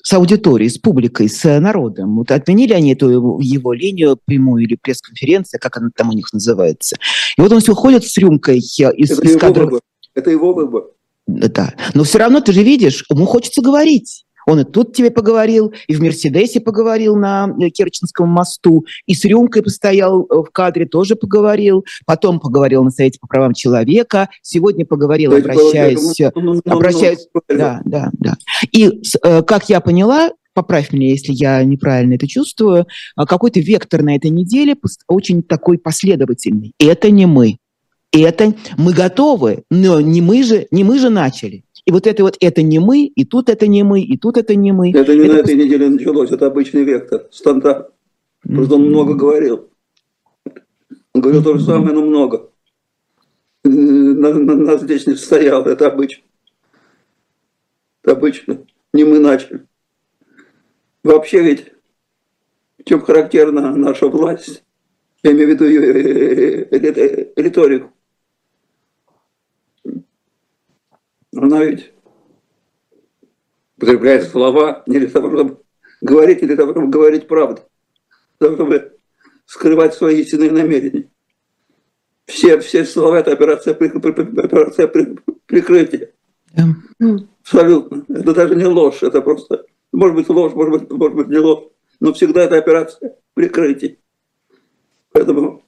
[0.03, 2.17] с аудиторией, с публикой, с народом.
[2.17, 6.97] Вот отменили они эту его линию прямую или пресс-конференция, как она там у них называется.
[7.37, 8.79] И вот он все ходит с рюмкой из,
[9.21, 9.81] из кадров.
[10.15, 10.85] Это его выбор.
[11.27, 11.75] Да.
[11.95, 14.25] Но все равно ты же видишь, ему хочется говорить.
[14.47, 19.25] Он и тут тебе поговорил, и в Мерседесе поговорил на э, Керченском мосту, и с
[19.25, 21.85] рюмкой постоял э, в кадре, тоже поговорил.
[22.07, 24.29] Потом поговорил на Совете по правам человека.
[24.43, 26.21] Сегодня поговорил, обращаясь...
[26.65, 28.37] обращаясь да, да, да.
[28.73, 34.17] И, э, как я поняла, поправь меня, если я неправильно это чувствую, какой-то вектор на
[34.17, 34.77] этой неделе
[35.09, 36.75] очень такой последовательный.
[36.79, 37.57] Это не мы.
[38.13, 41.65] Это мы готовы, но не мы же, не мы же начали.
[41.85, 44.55] И вот это вот это не мы, и тут это не мы, и тут это
[44.55, 44.91] не мы.
[44.93, 47.93] Это не это на этой неделе началось, это обычный вектор, стандарт.
[48.43, 49.69] Просто он много говорил.
[51.15, 52.51] Он говорил то же самое, но много.
[53.65, 56.23] Нас здесь не стоял, это обычно.
[58.03, 58.65] Это обычно.
[58.93, 59.67] Не мы начали.
[61.03, 61.73] Вообще ведь,
[62.85, 64.63] чем характерна наша власть,
[65.25, 66.69] я имею в виду ее
[67.37, 67.93] риторику,
[71.35, 71.93] она ведь
[73.77, 75.63] употребляет слова не для того, чтобы
[76.01, 77.63] говорить, или для того, чтобы говорить правду,
[78.39, 78.99] для того, чтобы
[79.47, 81.09] скрывать свои истинные намерения.
[82.27, 84.87] Все, все слова– это операция, операция
[85.47, 86.13] прикрытия.
[87.41, 88.05] Абсолютно.
[88.09, 91.65] Это даже не ложь, это просто, может быть, ложь, может быть, может быть не ложь,
[91.99, 93.97] но всегда это операция прикрытия.
[95.13, 95.62] Поэтому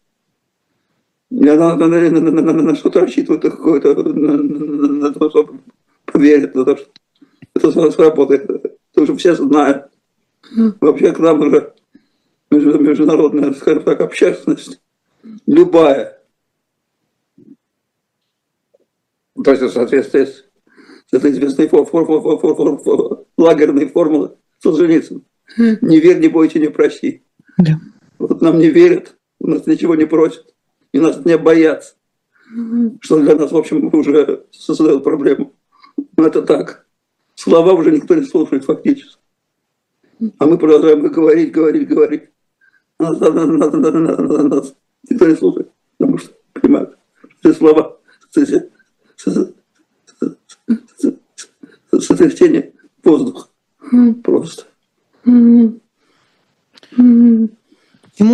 [1.37, 5.51] я на, на, на, на, на, на что-то рассчитываю, какое-то, на, на, на то, что
[6.07, 6.87] поверят, на то, что
[7.55, 8.47] это сработает.
[8.47, 9.87] Потому что все знают.
[10.81, 11.73] Вообще к нам уже
[12.51, 14.81] международная, скажем так, общественность,
[15.47, 16.21] любая,
[19.43, 20.45] то есть в соответствии с,
[21.11, 25.23] этой известной фор, фор, фор, фор, фор, фор, фор, лагерной формулы Солженицына.
[25.57, 27.25] Не верь, не бойся, не проси.
[27.59, 27.81] Да.
[28.19, 30.54] Вот нам не верят, у нас ничего не просят
[30.95, 31.97] и нас не боятся,
[33.01, 35.53] что для нас, в общем, уже создает проблему.
[36.17, 36.87] Но это так.
[37.35, 39.19] Слова уже никто не слушает фактически.
[40.39, 42.31] А мы продолжаем говорить, говорить, говорить.
[42.99, 44.75] А нас, нас, нас, нас, нас, нас
[45.11, 46.97] никто не слушает, потому что понимают,
[47.41, 47.99] что слова
[51.91, 53.49] сотрясение воздуха.
[54.23, 54.67] Просто.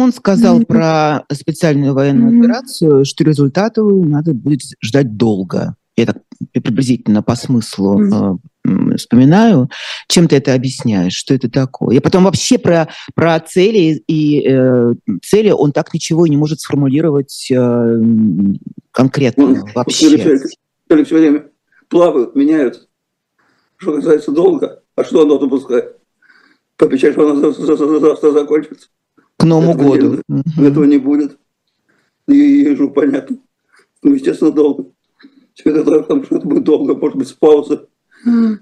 [0.00, 2.40] Тимон сказал про специальную военную mm-hmm.
[2.40, 5.76] операцию, что результату надо будет ждать долго.
[5.94, 8.92] Я так приблизительно по смыслу mm-hmm.
[8.92, 9.68] э, вспоминаю.
[10.08, 11.12] Чем ты это объясняешь?
[11.12, 11.94] Что это такое?
[11.94, 17.50] Я потом вообще про, про цели и э, цели он так ничего не может сформулировать
[17.50, 18.00] э,
[18.92, 20.16] конкретно ну, вообще.
[20.88, 21.44] Цели все время
[21.90, 22.86] плавают, меняются.
[23.76, 25.98] Что касается долга, а что оно допускает?
[26.78, 28.88] Пообещать, что оно завтра закончится.
[29.40, 30.22] К Новому этого году.
[30.28, 31.38] Не, этого не будет.
[32.28, 33.38] И ежу понятно.
[34.02, 34.84] Ну, естественно, долго.
[35.54, 37.86] Все это, там, что это будет долго, может быть, с паузы.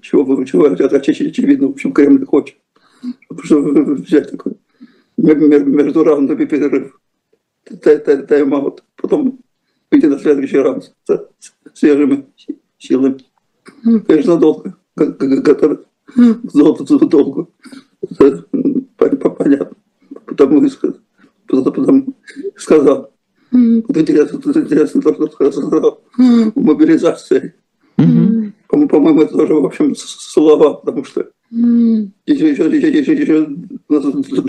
[0.01, 2.55] Чего, чего это очевидно, в общем, Кремль хочет.
[3.43, 4.53] Чтобы взять такой
[5.17, 6.97] между раундами перерыв.
[7.65, 8.83] Тайм-аут.
[8.95, 9.39] Потом
[9.91, 11.27] выйти на следующий раунд с
[11.73, 12.25] свежими
[12.77, 13.17] силами.
[14.07, 14.77] Конечно, долго.
[14.95, 15.87] Готовят.
[16.53, 17.47] Долго.
[20.39, 21.01] Потому и сказал.
[21.47, 22.15] Потому
[22.55, 23.11] сказал.
[23.51, 23.83] Mm.
[23.87, 26.01] Вот интересно, тут интересно то, что сказал.
[26.17, 26.51] Mm.
[26.55, 27.55] Мобилизация.
[27.97, 28.87] Mm-hmm.
[28.87, 32.07] По-моему, это тоже, в общем, слова, потому что mm.
[32.25, 33.47] еще, еще, еще, еще,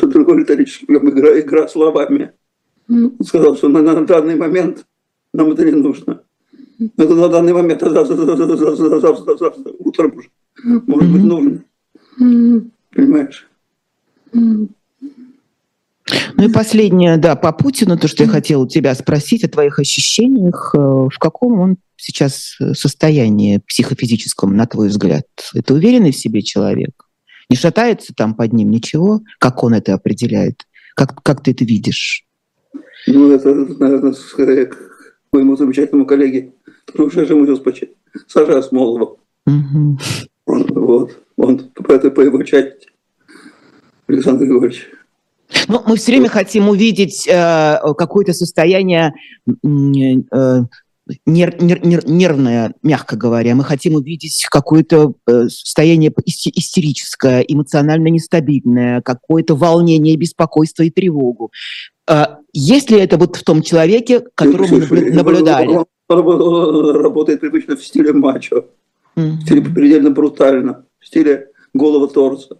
[0.06, 2.32] другой риторический игра, игра словами.
[2.88, 3.16] Mm.
[3.18, 4.86] Он сказал, что на, на данный момент
[5.32, 6.22] нам это не нужно.
[6.96, 10.28] Это на данный момент, а завтра, завтра, завтра, завтра, завтра утром уже,
[10.86, 11.64] может быть, нужно.
[12.92, 13.48] Понимаешь?
[16.40, 19.78] Ну и последнее, да, по Путину, то, что я хотела у тебя спросить о твоих
[19.78, 20.74] ощущениях.
[20.74, 25.26] Э, в каком он сейчас э, состоянии психофизическом, на твой взгляд?
[25.52, 27.10] Это уверенный в себе человек?
[27.50, 29.20] Не шатается там под ним ничего?
[29.38, 30.66] Как он это определяет?
[30.94, 32.24] Как, как ты это видишь?
[33.06, 34.78] Ну, это, наверное, скорее к
[35.32, 36.54] моему замечательному коллеге,
[36.96, 37.90] живу почти,
[38.26, 39.18] Саша Осмолова.
[39.46, 39.98] Угу.
[40.46, 42.88] Он, вот, он по, по его части,
[44.06, 44.88] Александр Григорьевич.
[45.68, 49.14] Ну, мы все время хотим увидеть э, какое-то состояние
[49.46, 50.60] э,
[51.26, 53.54] нер, нер, нер, нервное, мягко говоря.
[53.54, 61.50] Мы хотим увидеть какое-то э, состояние истерическое, эмоционально нестабильное, какое-то волнение, беспокойство и тревогу.
[62.08, 65.78] Э, есть ли это вот в том человеке, которого мы наблюдали?
[66.08, 68.66] Работает привычно в стиле мачо,
[69.16, 69.30] mm-hmm.
[69.30, 72.58] в стиле предельно брутально, в стиле голого торса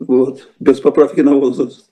[0.00, 1.88] вот, без поправки на возраст.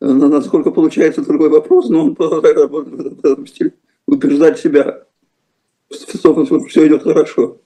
[0.00, 3.74] Насколько получается другой вопрос, но он продолжает работать в этом стиле,
[4.06, 5.04] убеждать себя
[5.90, 7.60] все идет хорошо.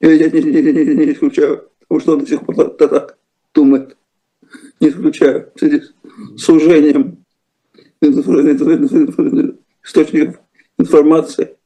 [0.00, 3.18] Я, не, не, не, не исключаю, потому что он до сих пор так
[3.52, 3.96] думает.
[4.80, 5.50] Не исключаю.
[5.54, 5.82] В связи
[6.36, 7.24] с сужением
[9.82, 10.40] источников
[10.78, 11.56] информации,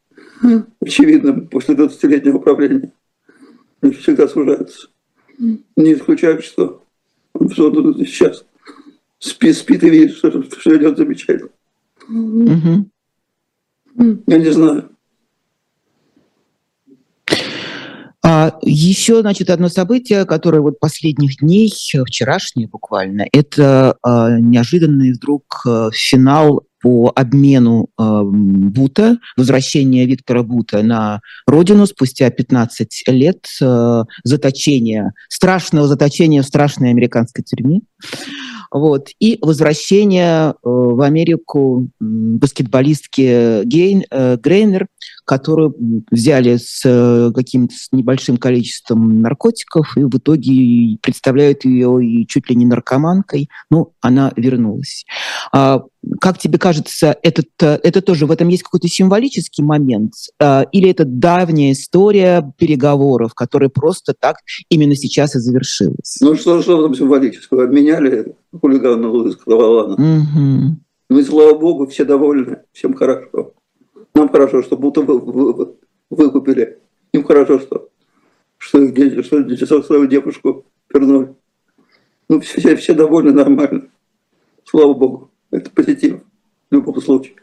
[0.80, 2.92] очевидным после 20-летнего управления,
[3.80, 4.88] они всегда сужаются.
[5.38, 6.84] Не исключаю, что
[7.32, 8.44] он сейчас
[9.18, 11.50] спит, спит и видит, что все идет замечательно.
[12.08, 12.90] Угу.
[14.26, 14.90] Я не знаю.
[18.22, 21.72] А еще, значит, одно событие, которое вот последних дней,
[22.06, 30.82] вчерашнее буквально, это а, неожиданный вдруг а, финал по обмену э, Бута, возвращение Виктора Бута
[30.82, 37.80] на родину спустя 15 лет э, заточения, страшного заточения в страшной американской тюрьме.
[38.70, 39.08] Вот.
[39.18, 44.86] И возвращение э, в Америку баскетболистки Гейн, э, Грейнер,
[45.28, 45.74] которую
[46.10, 52.56] взяли с э, каким-то небольшим количеством наркотиков и в итоге представляют ее и чуть ли
[52.56, 53.50] не наркоманкой.
[53.70, 55.04] Ну, она вернулась.
[55.52, 55.82] А,
[56.18, 60.14] как тебе кажется, этот, э, это тоже в этом есть какой-то символический момент?
[60.40, 64.36] А, или это давняя история переговоров, которая просто так
[64.70, 66.16] именно сейчас и завершилась?
[66.22, 67.64] Ну, что, что там символического?
[67.64, 69.92] Обменяли хулигана Луиска Лавалана.
[69.92, 70.76] Угу.
[71.10, 73.52] Ну и слава богу, все довольны, всем хорошо.
[74.14, 75.74] Нам хорошо, что будто вы, вы,
[76.10, 76.78] выкупили.
[77.12, 77.88] Им хорошо, что,
[78.56, 78.86] что,
[79.22, 81.34] что, что свою девушку вернули.
[82.28, 83.88] Ну, все, все довольны, нормально.
[84.64, 85.30] Слава богу.
[85.50, 86.20] Это позитив
[86.70, 87.34] в любом случае.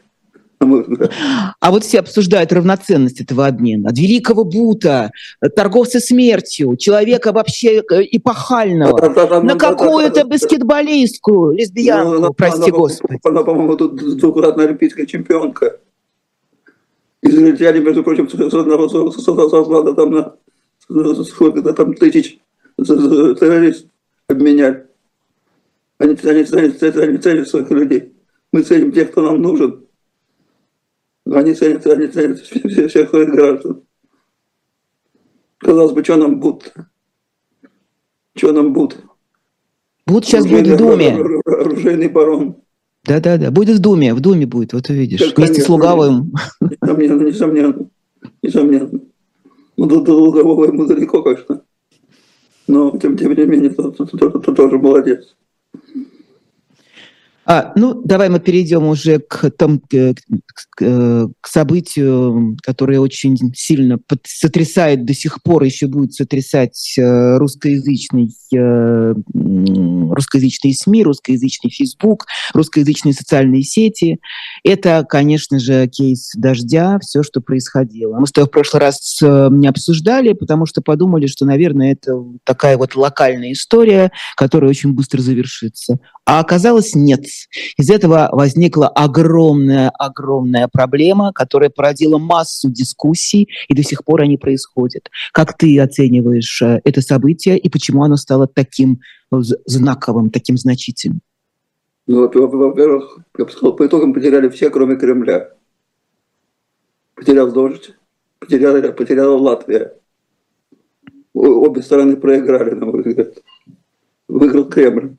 [1.60, 3.90] А вот все обсуждают равноценность этого обмена.
[3.90, 5.10] От великого Бута,
[5.54, 12.70] торговца смертью, человека вообще э, эпохального, да, да, да, на какую-то баскетболистку, лесбиянку, ну, прости
[12.70, 13.20] она, господи.
[13.22, 15.78] Она, по-моему, тут двукратная олимпийская чемпионка.
[17.26, 20.34] Израильтяне, между прочим, создали там на
[21.24, 22.38] сколько-то там тысяч
[22.76, 23.90] террористов
[24.28, 24.86] обменяли.
[25.98, 28.12] Они, они, ценят, они ценят своих людей.
[28.52, 29.86] Мы ценим тех, кто нам нужен.
[31.30, 33.82] Они ценят, они ценят всех, всех своих граждан.
[35.58, 36.72] Казалось бы, что нам будут?
[38.36, 39.02] Что нам будут?
[40.06, 41.18] Будут сейчас будет в Думе.
[41.46, 42.56] Оружейный барон.
[43.04, 46.32] Да-да-да, будет в Думе, в Думе будет, вот увидишь, Конечно, вместе с Луговым.
[46.86, 47.88] Несомненно, несомненно,
[48.42, 49.00] несомненно.
[49.76, 51.62] Ну, до, до Лугового ему далеко, конечно.
[52.68, 53.96] Но, тем, тем не менее, тот,
[54.56, 55.36] тоже молодец.
[57.48, 60.14] А, ну, давай мы перейдем уже к, там, к,
[60.74, 68.34] к, к событию, которое очень сильно сотрясает до сих пор, еще будет сотрясать э, русскоязычный,
[68.52, 74.18] э, русскоязычные СМИ, русскоязычный Facebook, русскоязычные социальные сети.
[74.64, 78.18] Это, конечно же, кейс дождя, все, что происходило.
[78.18, 82.20] Мы с тобой в прошлый раз э, не обсуждали, потому что подумали, что, наверное, это
[82.42, 85.98] такая вот локальная история, которая очень быстро завершится.
[86.24, 87.24] А оказалось, нет.
[87.76, 95.10] Из этого возникла огромная-огромная проблема, которая породила массу дискуссий, и до сих пор они происходят.
[95.32, 99.00] Как ты оцениваешь э, это событие, и почему оно стало таким
[99.32, 101.20] э, знаковым, таким значительным?
[102.06, 105.52] Ну, во-первых, я бы сказал, по итогам потеряли все, кроме Кремля.
[107.14, 107.94] Потерял дождь,
[108.38, 109.94] потеряла, потеряла Латвия.
[111.34, 113.34] Обе стороны проиграли, на мой взгляд.
[114.28, 115.16] Выиграл Кремль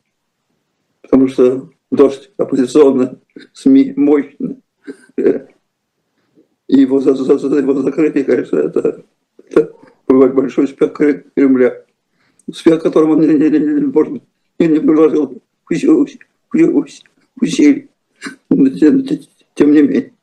[1.07, 3.19] потому что дождь оппозиционно,
[3.53, 4.57] СМИ мощно.
[5.17, 9.03] И его, за, за, за его закрытие, конечно, это,
[9.49, 9.73] это
[10.07, 11.85] большой успех Кремля.
[12.45, 14.21] Успех, которому он, не, не, не, может
[14.59, 15.41] не, не приложил
[17.39, 17.89] усилий.
[18.49, 19.05] Тем,
[19.55, 20.13] тем не менее.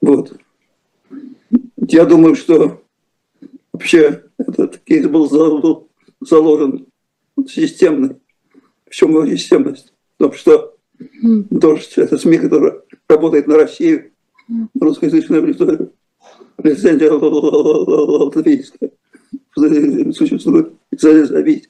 [0.00, 0.38] Вот.
[1.88, 2.82] Я думаю, что
[3.72, 5.28] вообще этот кейс был
[6.20, 6.86] заложен
[7.46, 8.16] системный
[8.94, 9.93] в чем его системность?
[10.24, 10.74] Том, что
[11.50, 12.72] дождь– это СМИ, который
[13.08, 14.12] работает на Россию,
[14.80, 15.92] русскоязычную аудиторию.
[16.62, 18.90] Лицензия латвийская
[20.14, 21.68] существует зависит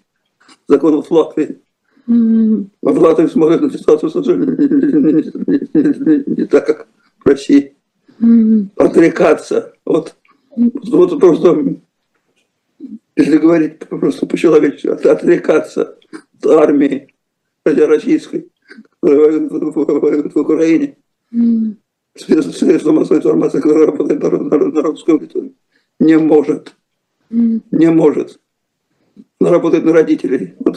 [0.68, 1.58] законов Латвии.
[2.06, 2.10] А
[2.92, 4.44] в Латвии смотрят на ситуацию совершенно
[6.36, 6.86] не так, как
[7.24, 7.74] в России.
[8.76, 10.14] Отрекаться от
[10.56, 11.76] вот просто,
[13.16, 15.98] если говорить просто по-человечески, отрекаться
[16.38, 17.13] от армии,
[17.64, 18.48] российской,
[19.00, 19.48] которая
[20.28, 20.96] в Украине,
[22.14, 25.54] средства массовой информации, которая работает на, русской аудитории,
[25.98, 26.74] не может.
[27.30, 28.40] Не может.
[29.40, 30.54] Она работает на родителей.
[30.60, 30.76] Вот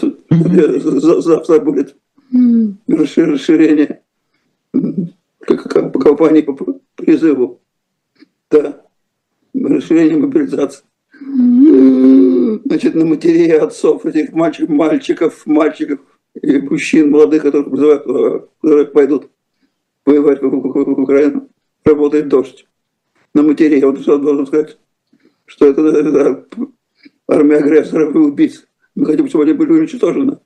[1.24, 1.96] завтра будет
[2.88, 4.02] расширение
[5.46, 6.56] компании по
[6.96, 7.62] призыву.
[8.50, 8.82] Да.
[9.54, 10.84] расширение мобилизации.
[12.66, 18.04] Значит, на матерей отцов этих мальчик, мальчиков, мальчиков и мужчин молодых, которые призывают,
[18.62, 19.30] которые пойдут
[20.06, 21.50] воевать в Украину,
[21.84, 22.68] работает дождь.
[23.34, 24.78] На матерей, он должен сказать,
[25.46, 26.46] что это, это
[27.28, 28.66] армия агрессоров и убийц.
[28.96, 30.40] Мы хотим, чтобы они были уничтожены.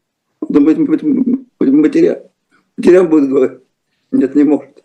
[1.59, 2.31] Матеря.
[2.77, 3.59] Матерям будет говорить.
[4.11, 4.83] Нет, не может.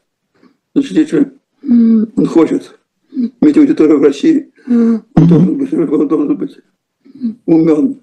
[0.74, 1.32] Значит, если
[1.62, 2.78] он хочет
[3.40, 6.58] иметь аудиторию в России, он должен быть, он должен быть
[7.46, 8.00] умен.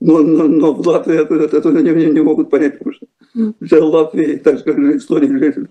[0.00, 3.06] Но, но, но в Латвии это, это, это не, не, не могут понять, потому что
[3.60, 5.68] для Латвии, так скажем, история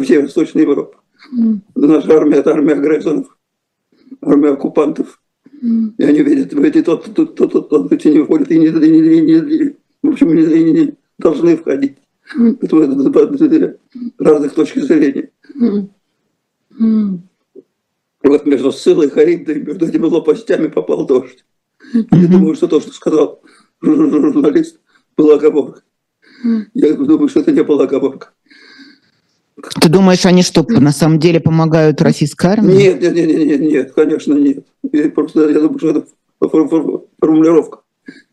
[0.00, 0.96] всей Восточной Европы.
[1.74, 3.36] Наша армия– это армия агрессоров,
[4.22, 5.20] армия оккупантов.
[5.62, 9.00] И они видят эти тот, тот, тот, тот, тот, эти не входят и не, не,
[9.00, 11.96] не, не, в общем, не, не, не должны входить.
[12.34, 13.76] Это
[14.18, 15.30] разных точек зрения.
[18.22, 21.44] Вот между Сылой и Харибдой, между этими лопастями попал дождь.
[21.92, 23.42] Я думаю, что то, что сказал
[23.82, 24.80] журналист,
[25.16, 25.82] была оговорка.
[26.74, 28.30] Я думаю, что это не была оговорка.
[29.80, 32.74] Ты думаешь, они что, на самом деле помогают российской армии?
[32.74, 34.66] Нет, нет, нет, нет, нет, конечно, нет.
[34.92, 36.06] Я просто я думаю, что это
[37.18, 37.80] формулировка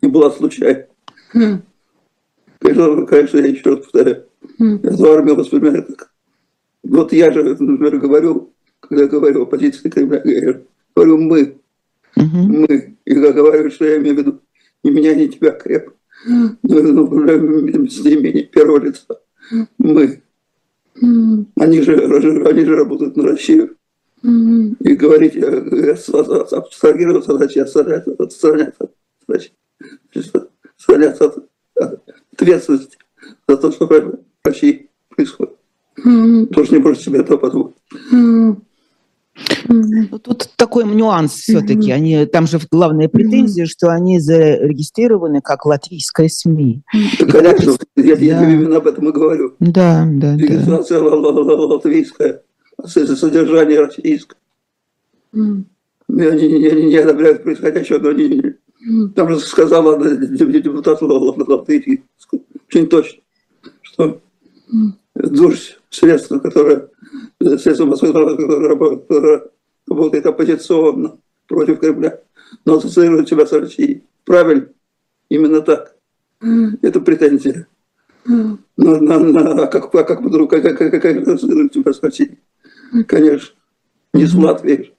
[0.02, 0.86] не была случайной.
[1.32, 4.26] Конечно, конечно, я еще раз повторяю.
[4.60, 6.12] Эту армию воспринимаю как...
[6.84, 10.62] Вот я же, например, говорю, когда говорю о позиции Кремля, я
[10.96, 11.58] говорю «мы».
[12.16, 12.98] Мы.
[13.06, 14.42] И говорю, что я имею в виду
[14.84, 15.92] не меня, не тебя, креп.
[16.26, 19.20] Но, но местоимение первого лица.
[19.78, 20.22] Мы.
[21.56, 21.96] Они же,
[22.46, 23.76] они же работают на Россию.
[24.24, 25.36] И говорить,
[26.54, 27.68] абстрагироваться, значит,
[28.20, 28.90] отстраняться,
[29.28, 29.54] значит,
[30.78, 31.50] отстраняться от
[32.32, 32.98] ответственности
[33.48, 35.56] за то, что в России происходит.
[35.96, 37.76] Тоже не может себе этого позволить.
[39.68, 41.92] Ну, тут такой нюанс все-таки.
[41.92, 46.84] Они, там же главная претензия, что они зарегистрированы как латвийская СМИ.
[47.20, 48.52] Да, конечно, я, я да.
[48.52, 49.56] именно об этом и говорю.
[49.60, 51.08] Да, да, Регистрация да.
[51.08, 52.44] латвийская,
[52.86, 54.38] содержание российское.
[55.34, 55.64] Mm.
[56.10, 58.54] Они, они, они не одобряют происходящего, но они,
[59.16, 62.04] там же сказала депутат Латвии
[62.68, 63.22] очень точно,
[63.82, 64.22] что
[65.16, 66.90] дождь средства, которые
[67.40, 68.12] средства Москвы,
[69.88, 72.22] работает оппозиционно против Кремля,
[72.66, 74.04] но ассоциирует себя с Россией.
[74.26, 74.68] Правильно?
[75.30, 75.96] Именно так.
[76.82, 77.68] Это претензия.
[78.26, 82.40] На, на, на, а как, а как, как, как, как, как ассоциирует себя с Россией?
[83.08, 83.56] Конечно.
[84.14, 84.94] Не с Латвией.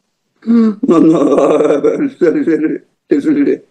[0.45, 3.63] Но, но а, лицензия, лицензия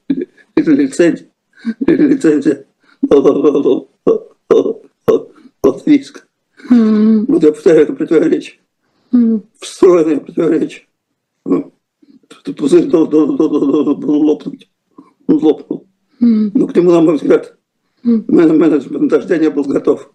[5.64, 6.24] латвийская.
[6.70, 8.60] Вот я повторяю противоречие.
[9.60, 10.84] Встроенное противоречие.
[11.46, 13.38] Тут пузырь должен
[14.04, 14.70] лопнуть.
[15.28, 15.88] Он лопнул.
[16.20, 17.58] Но к нему, на мой взгляд,
[18.04, 20.12] менеджмент дождя не был готов.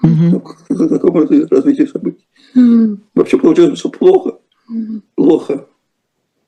[0.00, 2.26] К такому развитию событий.
[3.14, 4.38] Вообще получилось, что плохо.
[5.14, 5.66] Плохо.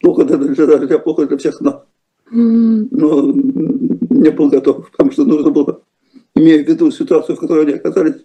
[0.01, 1.83] Плохо для дождя, плохо для всех нас
[2.31, 5.81] но не был готов, потому что нужно было,
[6.35, 8.25] имея в виду ситуацию, в которой они оказались,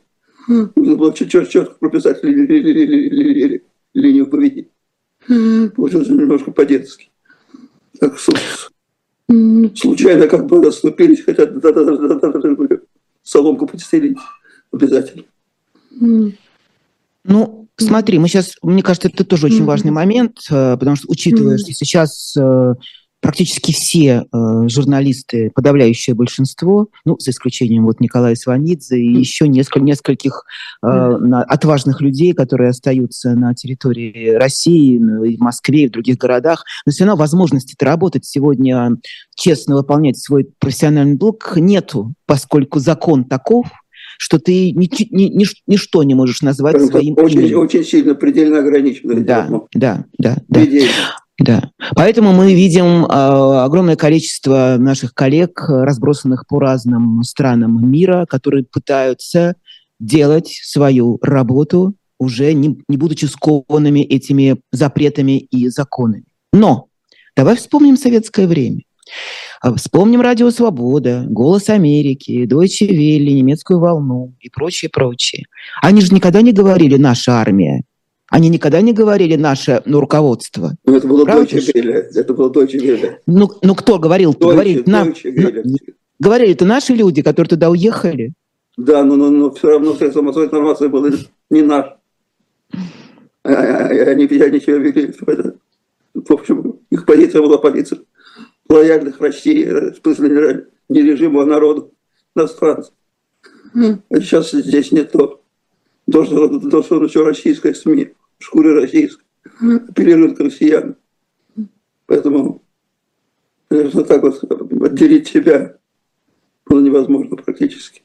[0.49, 4.69] нужно было чуть-чуть четко прописать ли, ли, ли, ли, ли, ли, линию поведения.
[5.75, 7.09] Получилось немножко по-детски.
[7.99, 8.17] Так
[9.75, 11.47] случайно как бы расступились, хотя
[13.21, 14.17] соломку подстелить
[14.71, 15.23] обязательно.
[17.25, 21.71] Ну, смотри, мы сейчас, мне кажется, это тоже очень важный момент, потому что учитывая, что
[21.73, 22.35] сейчас
[23.21, 29.81] практически все э, журналисты, подавляющее большинство, ну, за исключением вот Николая Сванидзе и еще несколько,
[29.81, 30.43] нескольких
[30.81, 36.63] э, на, отважных людей, которые остаются на территории России, в Москве и в других городах,
[36.85, 38.97] но все равно возможности работать сегодня,
[39.35, 43.67] честно выполнять свой профессиональный долг нету, поскольку закон таков,
[44.17, 47.59] что ты ни, ни, ни, ничто не можешь назвать Это своим очень, именем.
[47.59, 49.15] Очень сильно, предельно ограничено.
[49.23, 50.59] Да, да, да, да.
[50.59, 50.91] Предельно.
[51.39, 51.71] Да.
[51.95, 59.55] Поэтому мы видим э, огромное количество наших коллег, разбросанных по разным странам мира, которые пытаются
[59.99, 66.25] делать свою работу, уже не, не будучи скованными этими запретами и законами.
[66.51, 66.87] Но
[67.35, 68.81] давай вспомним советское время.
[69.61, 75.45] А, вспомним Радио Свобода, Голос Америки, Deutsche Welle, Немецкую волну и прочее, прочее.
[75.81, 77.83] Они же никогда не говорили «наша армия»,
[78.29, 80.75] они никогда не говорили наше ну, руководство.
[80.85, 81.43] Ну, это было Правда?
[81.43, 82.07] Deutsche Welle.
[82.13, 83.15] Это было Deutsche Welle.
[83.25, 84.31] Ну, ну кто говорил?
[84.33, 88.33] Deutsche, говорили, Deutsche на, говорили, это наши люди, которые туда уехали.
[88.77, 91.17] Да, но, но, но все равно средства массовой информации были
[91.49, 91.85] не наш.
[93.43, 95.55] Они, они себя вели в, это,
[96.13, 97.99] в общем, их позиция была позиция
[98.69, 101.93] лояльных России, в смысле не режиму, а народу,
[102.35, 102.93] иностранцев.
[103.73, 105.41] А сейчас здесь не то.
[106.07, 109.23] Должен, должен еще российская СМИ, шкуре российской,
[109.89, 110.95] апеллирует к россиянам.
[112.05, 112.63] Поэтому,
[113.69, 114.41] конечно, так вот
[114.83, 115.77] отделить себя
[116.65, 118.03] было невозможно практически.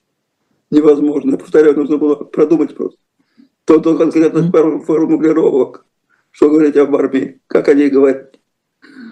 [0.70, 1.32] Невозможно.
[1.32, 2.99] Я повторяю, нужно было продумать просто.
[3.64, 4.51] То до конкретных
[4.85, 5.87] формулировок,
[6.30, 8.26] что говорить об армии, как о ней говорить.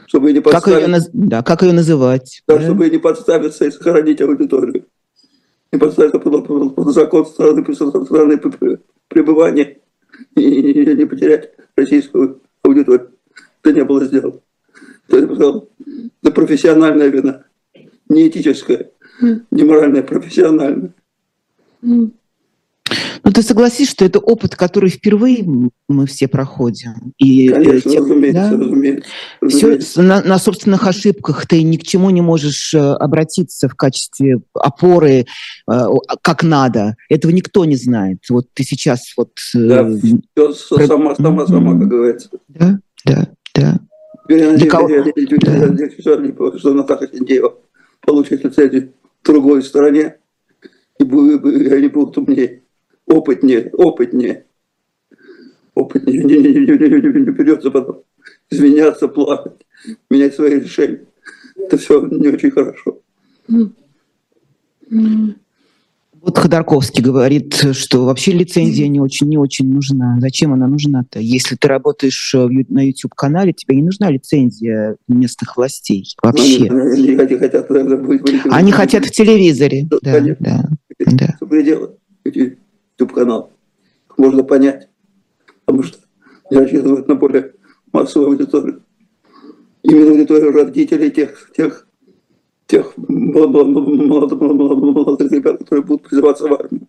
[0.07, 2.43] Чтобы не подставить, как, ее, да, как ее называть.
[2.47, 2.65] Да, да?
[2.65, 4.87] Чтобы не подставиться и сохранить аудиторию.
[5.73, 8.39] Не подставиться под, под, под закон страны, страны
[9.09, 9.79] пребывания
[10.37, 13.13] и не потерять российскую аудиторию.
[13.63, 14.41] Это не было сделано.
[15.09, 15.69] Это, сказал,
[16.23, 17.45] профессиональная вина,
[18.09, 18.91] не этическая,
[19.51, 20.93] не моральная, профессиональная.
[23.25, 25.45] Ну, ты согласишься, что это опыт, который впервые
[25.89, 27.13] мы все проходим.
[27.19, 28.51] И, э, Конечно, те, разумеется, да?
[28.51, 29.09] разумеется,
[29.41, 29.91] разумеется.
[29.91, 34.41] Все на, на собственных ошибках ты ни к чему не можешь э, обратиться в качестве
[34.55, 35.27] опоры,
[35.71, 35.87] э,
[36.21, 36.97] как надо.
[37.09, 38.19] Этого никто не знает.
[38.29, 39.31] Вот ты сейчас вот...
[39.55, 39.89] Да,
[40.53, 42.29] все сама, сама, сама, как говорится.
[42.49, 43.79] Да, да, да.
[44.29, 47.55] Я надеюсь, что Наташа Синдеева
[48.01, 48.93] получит лицензию
[49.23, 50.17] в другой стороне,
[50.99, 52.62] и они будут умнее
[53.07, 54.47] опытнее, опытнее.
[55.75, 58.03] Опытнее, не, не, не, не, не, не придется потом
[58.51, 59.67] извиняться, плакать,
[60.11, 61.05] менять свои решения.
[61.57, 62.99] Это все не очень хорошо.
[66.21, 70.19] Вот Ходорковский говорит, что вообще лицензия не очень, не очень нужна.
[70.21, 71.19] Зачем она нужна-то?
[71.19, 72.33] Если ты работаешь
[72.69, 76.71] на YouTube-канале, тебе не нужна лицензия местных властей вообще.
[76.71, 77.69] Ну, они, они, хотят,
[78.51, 79.89] они хотят в телевизоре.
[79.91, 80.69] Да, да, да,
[81.07, 81.39] да.
[82.99, 83.51] YouTube-канал.
[84.17, 84.89] Можно понять,
[85.65, 85.99] потому что
[86.51, 87.55] рассчитывают на более
[87.93, 88.83] массовую аудиторию.
[89.83, 91.89] Именно аудиторию родителей тех, тех,
[92.67, 93.67] тех молодых,
[94.37, 96.87] молодых ребят, которые будут призываться в армию.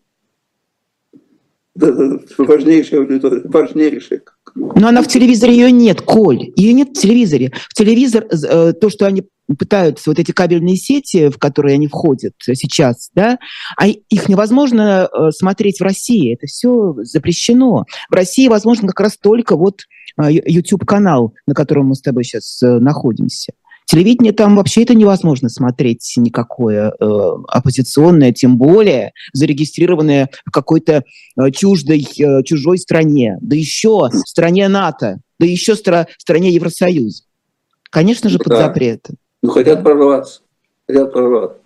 [1.76, 4.22] Важнейшая аудитория, важнейшая.
[4.56, 6.52] Но она в телевизоре ее нет, Коль.
[6.56, 7.52] Ее нет в телевизоре.
[7.70, 9.24] В телевизор, э, то, что они
[9.58, 13.40] пытаются, вот эти кабельные сети, в которые они входят сейчас, да,
[13.78, 16.34] а их невозможно э, смотреть в России.
[16.34, 17.86] Это все запрещено.
[18.10, 19.82] В России возможно как раз только вот
[20.22, 23.54] э, YouTube-канал, на котором мы с тобой сейчас находимся.
[23.86, 27.06] Телевидение там вообще это невозможно смотреть никакое э,
[27.48, 31.04] оппозиционное, тем более зарегистрированное в какой-то
[31.38, 36.52] э, чуждой, э, чужой стране, да еще в стране НАТО, да еще в стра- стране
[36.52, 37.24] Евросоюза.
[37.90, 38.68] Конечно же, под да.
[38.68, 39.18] запретом.
[39.42, 40.42] Ну, хотят прорваться,
[40.88, 41.60] хотят прорваться.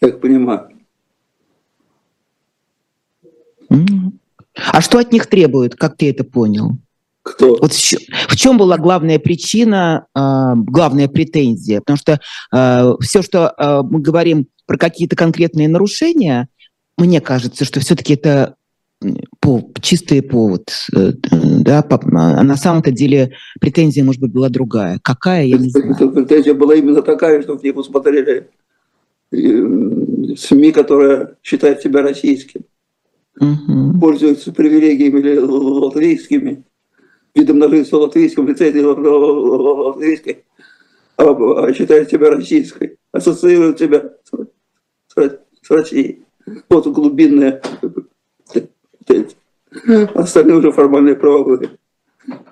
[0.00, 0.70] Я их понимаю.
[4.72, 6.78] А что от них требуют, как ты это понял?
[7.22, 7.56] Кто?
[7.60, 7.94] Вот в,
[8.28, 10.20] в чем была главная причина, э,
[10.56, 11.80] главная претензия?
[11.80, 12.20] Потому что
[12.54, 16.48] э, все, что э, мы говорим про какие-то конкретные нарушения,
[16.96, 18.56] мне кажется, что все-таки это
[19.40, 24.98] по, чистый повод, э, да, а на самом-то деле претензия, может быть, была другая.
[25.02, 26.12] Какая, я не знаю.
[26.12, 28.48] Претензия была именно такая, что в них усмотрели
[29.32, 32.62] э, СМИ, которая считает себя российским,
[33.38, 33.98] угу.
[33.98, 36.62] пользуются привилегиями латвийскими,
[37.34, 40.44] жизнь латвийском, лицензии латвийской,
[41.16, 45.16] а, а считает себя российской, ассоциирует себя с,
[45.62, 46.24] с, Россией.
[46.68, 47.62] Вот глубинная
[50.14, 51.78] Остальные уже формальные правовые,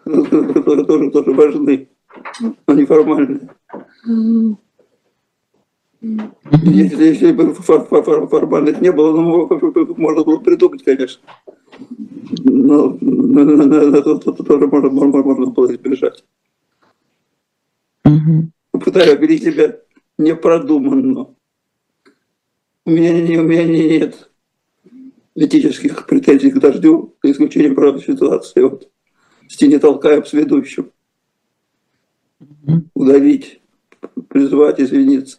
[0.05, 1.89] тоже, тоже важны,
[2.66, 3.49] но не формальные.
[6.01, 9.49] Если, если бы формальных не было, ну,
[9.96, 11.22] можно было придумать, конечно.
[12.44, 16.24] Но это тоже можно, можно, можно было избежать.
[18.72, 19.76] Пытаюсь вели себя
[20.18, 21.34] непродуманно.
[22.84, 24.30] У меня, у меня нет
[25.34, 28.90] этических претензий к дождю, за исключением, правда, ситуации вот,
[29.49, 30.90] стене толкаем с ведущим.
[32.94, 33.61] Удавить,
[34.28, 35.38] призвать, извиниться.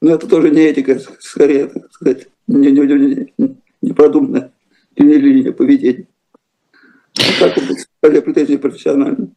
[0.00, 4.52] Но это тоже не этика, скорее, так сказать, не, не, не, не, непродуманное
[4.96, 6.06] линия поведения.
[7.18, 9.30] А так вот, скорее претензии профессиональные.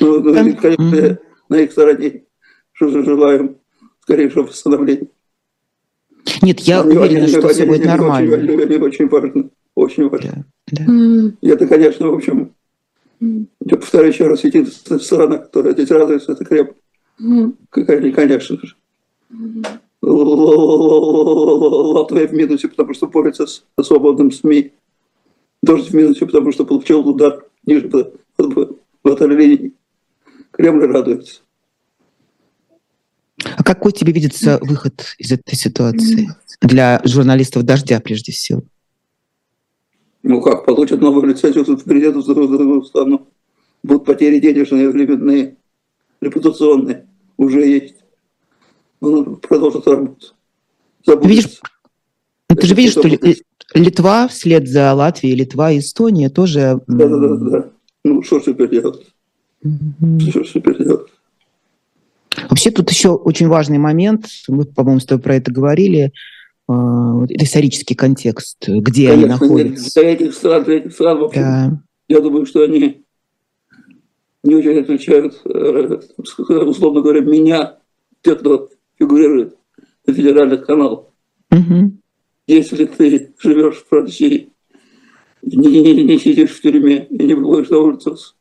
[0.00, 1.18] Ну, ну, конечно,
[1.48, 2.24] на их стороне,
[2.72, 3.56] что же желаем
[4.00, 5.08] скорейшего восстановления.
[6.42, 8.36] Нет, я они, уверена, они, что они, все будет нормально.
[8.36, 9.50] Очень, они очень важно.
[9.74, 10.44] Очень важно.
[10.68, 11.32] Да, да.
[11.40, 12.54] И это, конечно, в общем,
[13.20, 16.74] я повторяю еще раз, единственная страна, которая здесь радуется, это Крем.
[17.70, 18.74] Конечно же.
[20.02, 24.72] Латвия в минусе, потому что борется с свободным СМИ.
[25.62, 27.88] Дождь в минусе, потому что получил удар ниже
[29.04, 29.72] линии.
[30.50, 31.40] Кремль радуется.
[33.44, 36.28] А какой тебе видится выход из этой ситуации
[36.60, 38.62] для журналистов «Дождя» прежде всего?
[40.22, 43.28] Ну как, получат новую лицензию, приедут в другую страну.
[43.82, 45.56] Будут потери денежные, временные,
[46.20, 47.08] репутационные.
[47.36, 48.01] Уже есть.
[49.02, 50.32] Он продолжит работать.
[51.04, 51.28] Забудется.
[51.28, 51.60] Видишь,
[52.48, 53.08] ты же видишь, что
[53.74, 56.80] Литва вслед за Латвией, Литва и Эстония тоже...
[56.86, 57.36] Да, да, да.
[57.36, 57.70] да.
[58.04, 59.06] Ну, что теперь делать?
[59.64, 60.30] Mm-hmm.
[60.30, 61.08] Что теперь делать?
[62.48, 66.12] Вообще тут еще очень важный момент, мы, по-моему, с тобой про это говорили,
[66.68, 70.00] это исторический контекст, где Конечно, они находятся.
[70.00, 71.82] Для этих стран, для этих стран вообще, да.
[72.08, 73.04] я думаю, что они
[74.42, 76.00] не очень отличают, э,
[76.64, 77.78] условно говоря, меня,
[78.22, 79.56] те, кто фигурирует
[80.06, 81.06] на федеральных каналах.
[81.50, 81.92] Угу.
[82.46, 84.52] Если ты живешь в России,
[85.42, 88.34] не, не, не сидишь в тюрьме и не выходишь на улицу с,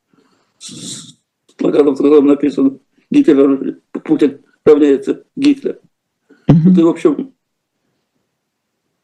[0.60, 1.16] с
[1.58, 2.80] плакатом, в котором написано
[3.10, 5.80] Гитлер, Путин равняется Гитлер.
[6.47, 6.76] Mm-hmm.
[6.76, 7.34] Ты, в общем,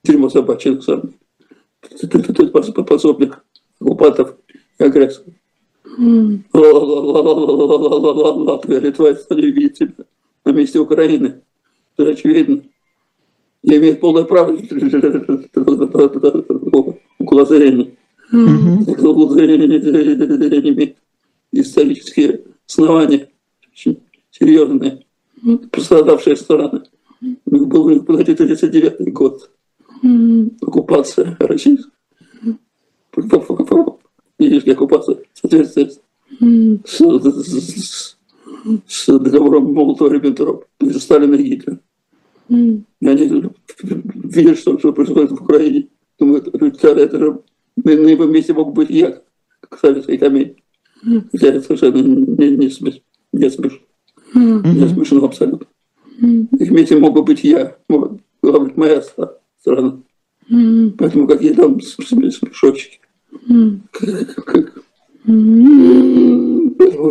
[0.04, 1.14] тюрьма собачья, на самом деле.
[1.82, 2.48] Ты, ты, ты, ты
[2.84, 3.43] пособник
[3.80, 4.36] оккупантов
[4.80, 5.34] и агрессоров.
[8.54, 10.06] Латвия, Литва, Эстония видит тебя
[10.48, 11.41] на месте Украины.
[11.98, 12.64] Это очевидно.
[13.64, 14.52] Я имею полное право
[17.20, 17.91] угла зрения.
[18.32, 20.98] Угла зрения имеет
[21.52, 23.30] исторические основания
[23.72, 24.00] очень
[24.32, 25.06] серьезные,
[25.72, 26.36] пострадавшие
[27.52, 29.50] них был 1939 год,
[30.62, 31.91] оккупация российская.
[34.38, 36.00] Видишь, оккупация соответствует
[36.86, 38.16] с,
[38.88, 41.80] с, договором Молотова-Риббентропа между Сталином и Гитлером.
[42.49, 43.51] И они
[44.24, 45.88] видят, что, что происходит в Украине.
[46.20, 47.41] Думают, это, это же
[47.76, 49.22] на, на его месте мог быть я,
[49.62, 50.55] как в советской комедии.
[51.32, 53.01] Хотя это совершенно не, не, смешно.
[53.34, 53.80] Не смешно.
[54.34, 55.68] Не смешно абсолютно.
[56.60, 57.78] Их месте мог бы быть я.
[57.88, 58.20] Вот.
[58.41, 59.03] Главное, моя
[59.60, 59.99] страна.
[60.97, 62.99] Поэтому какие там смешочки.
[63.91, 64.82] Как, все,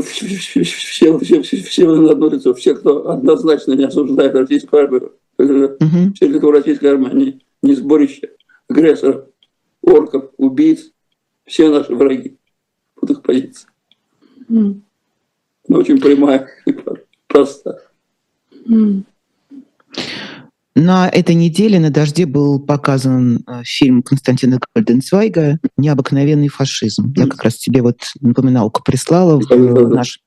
[0.03, 2.55] все, все, все, все на одно лицо.
[2.55, 6.13] Все, кто однозначно не осуждает российскую армию, uh-huh.
[6.15, 8.31] все, кто в российской армии не сборище
[8.69, 9.27] агрессоров,
[9.83, 10.93] орков, убийц,
[11.45, 12.37] все наши враги.
[13.01, 13.71] Вот их позиция.
[14.49, 14.81] Mm.
[15.69, 16.75] Ну, очень прямая и
[17.27, 17.83] простая.
[18.67, 19.03] Mm.
[20.77, 27.15] На этой неделе на «Дожде» был показан э, фильм Константина Гольденцвайга «Необыкновенный фашизм».
[27.17, 30.21] Я как раз тебе вот напоминалку прислала в наш...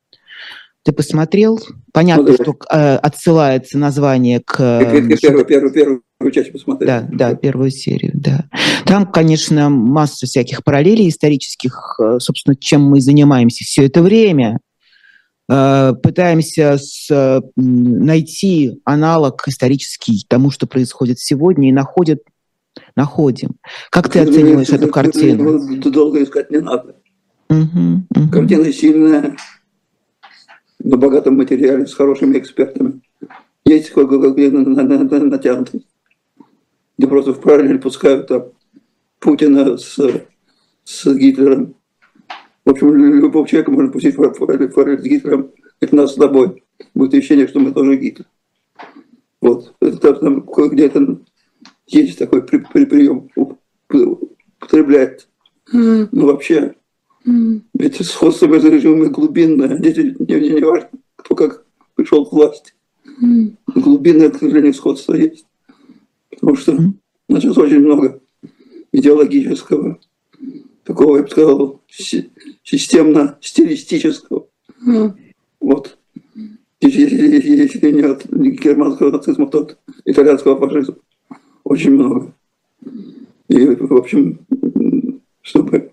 [0.83, 1.59] Ты посмотрел?
[1.93, 4.57] Понятно, что э, отсылается название к...
[5.21, 6.01] Первую, первую, первую
[6.33, 6.87] часть посмотрел.
[6.87, 8.49] Да, да, первую серию, да.
[8.87, 14.57] Там, конечно, масса всяких параллелей исторических, э, собственно, чем мы занимаемся все это время.
[15.49, 22.21] Э, пытаемся с, найти аналог исторический тому, что происходит сегодня, и находят,
[22.95, 23.55] находим.
[23.89, 25.81] Как ты оцениваешь эту картину?
[25.81, 26.95] Долго искать не надо.
[27.49, 28.31] Угу, угу.
[28.31, 29.35] Картина сильная,
[30.77, 33.01] на богатом материале, с хорошими экспертами.
[33.65, 35.87] Есть где натянутый,
[36.97, 38.43] где просто в параллель пускают там
[39.19, 39.97] Путина с,
[40.83, 41.75] с Гитлером
[42.69, 46.63] в общем, любого человека можно пустить в форель с Гитлером, это нас с тобой.
[46.93, 48.27] Будет ощущение, что мы тоже Гитлер.
[49.41, 49.73] Вот.
[49.81, 51.19] Это там где-то
[51.87, 55.27] есть такой при, при, прием, употребляет.
[55.73, 56.09] Mm.
[56.11, 56.75] Ну, вообще,
[57.25, 57.61] mm.
[57.73, 59.77] ведь сходство между режимами глубинное.
[59.77, 61.65] Здесь не, не, не важно, кто как
[61.95, 62.73] пришел к власти.
[63.19, 63.55] Mm.
[63.73, 65.47] Глубинное, к сожалению, сходство есть.
[66.29, 66.91] Потому что mm.
[67.29, 68.21] значит, очень много
[68.91, 69.99] идеологического
[70.89, 71.81] такого, я бы сказал,
[72.63, 74.47] системно-стилистического.
[74.87, 75.13] Mm.
[75.59, 75.97] Вот.
[76.81, 80.95] Если не от германского нацизма, то от итальянского фашизма.
[81.63, 82.33] Очень много.
[83.49, 84.39] И, в общем,
[85.41, 85.91] чтобы,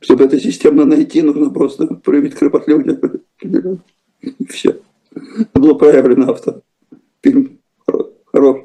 [0.00, 3.00] чтобы это системно найти, нужно просто проявить кропотливость.
[3.42, 4.80] И все.
[5.12, 6.62] Это было проявлено авто.
[7.22, 7.58] Фильм
[8.24, 8.64] хороший.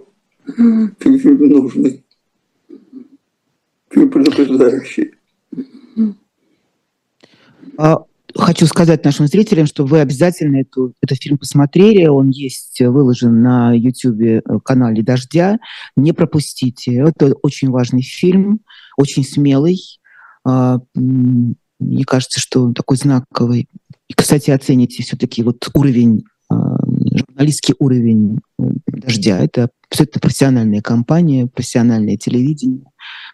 [1.00, 2.06] Фильм, фильм нужный.
[3.90, 5.16] Фильм предупреждающий.
[7.82, 8.06] А,
[8.36, 12.06] хочу сказать нашим зрителям, что вы обязательно эту, этот фильм посмотрели.
[12.06, 15.58] Он есть выложен на YouTube э, канале «Дождя».
[15.96, 16.98] Не пропустите.
[16.98, 18.60] Это очень важный фильм,
[18.98, 19.80] очень смелый.
[20.48, 23.68] А, мне кажется, что он такой знаковый.
[24.08, 26.78] И, кстати, оцените все-таки вот уровень, а,
[27.18, 29.40] журналистский уровень э, «Дождя».
[29.40, 32.86] Это абсолютно профессиональная компания, профессиональное телевидение.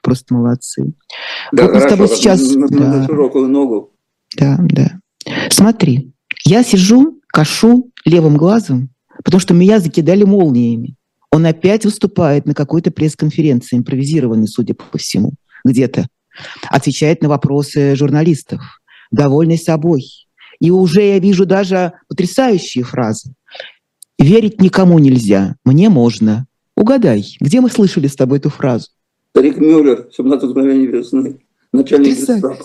[0.02, 0.94] Просто молодцы.
[1.52, 2.56] Да, вот хорошо, мы с тобой сейчас...
[2.56, 2.78] На, да.
[2.78, 3.92] на широкую ногу
[4.36, 5.00] да, да.
[5.50, 6.12] Смотри,
[6.46, 8.90] Я сижу, кашу левым глазом,
[9.24, 10.96] потому что меня закидали молниями.
[11.32, 15.34] Он опять выступает на какой-то пресс-конференции, импровизированной, судя по всему,
[15.66, 16.08] где-то.
[16.70, 18.62] Отвечает на вопросы журналистов,
[19.12, 20.06] довольный собой.
[20.60, 23.34] И уже я вижу даже потрясающие фразы.
[24.18, 26.48] «Верить никому нельзя, мне можно».
[26.76, 28.90] Угадай, где мы слышали с тобой эту фразу?
[29.32, 31.40] Старик Мюллер, 17 мгновений весны,
[31.74, 32.60] начальник Потрясающе.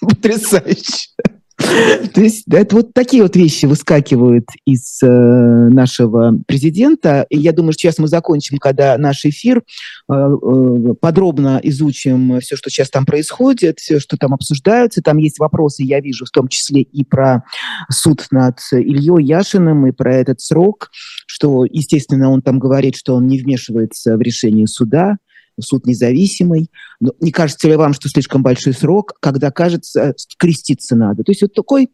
[0.00, 1.08] Потрясающе.
[1.56, 7.26] То есть это вот такие вот вещи выскакивают из э, нашего президента.
[7.30, 12.56] И я думаю, что сейчас мы закончим, когда наш эфир, э, э, подробно изучим все,
[12.56, 15.00] что сейчас там происходит, все, что там обсуждается.
[15.00, 17.44] Там есть вопросы, я вижу, в том числе и про
[17.90, 20.90] суд над Ильей Яшиным, и про этот срок,
[21.26, 25.16] что, естественно, он там говорит, что он не вмешивается в решение суда,
[25.60, 26.70] суд независимый.
[27.00, 31.22] Но не кажется ли вам, что слишком большой срок, когда кажется, креститься надо?
[31.22, 31.90] То есть вот такой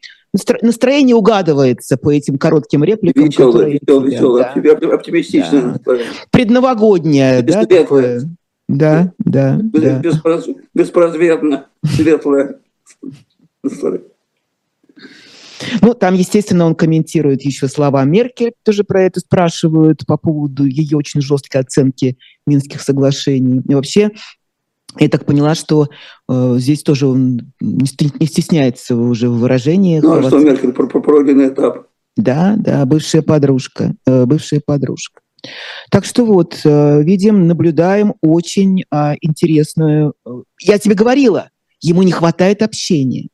[0.62, 3.24] настроение угадывается по этим коротким репликам.
[3.24, 4.94] Весело, которые, весело, весело, да.
[4.94, 5.80] оптимистично.
[5.84, 5.98] Да.
[6.30, 7.64] Предновогоднее, да?
[7.64, 8.22] Такое?
[8.68, 9.58] Да, да.
[9.60, 10.02] да.
[10.74, 12.60] Беспросветно, светлое
[15.80, 20.96] ну, там, естественно, он комментирует еще слова Меркель, тоже про это спрашивают по поводу ее
[20.96, 23.62] очень жесткой оценки Минских соглашений.
[23.68, 24.10] И вообще,
[24.98, 25.88] я так поняла, что
[26.28, 30.02] э, здесь тоже он не стесняется уже в выражениях.
[30.02, 31.86] Ну, а что Меркель про пройденный этап?
[32.16, 35.20] Да, да, бывшая подружка, э, бывшая подружка.
[35.90, 40.14] Так что вот, э, видим, наблюдаем очень э, интересную...
[40.60, 41.50] Я тебе говорила,
[41.80, 43.28] ему не хватает общения.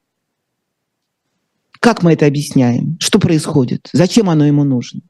[1.87, 2.97] Как мы это объясняем?
[2.99, 3.91] Что происходит?
[3.93, 5.03] Зачем оно ему нужно?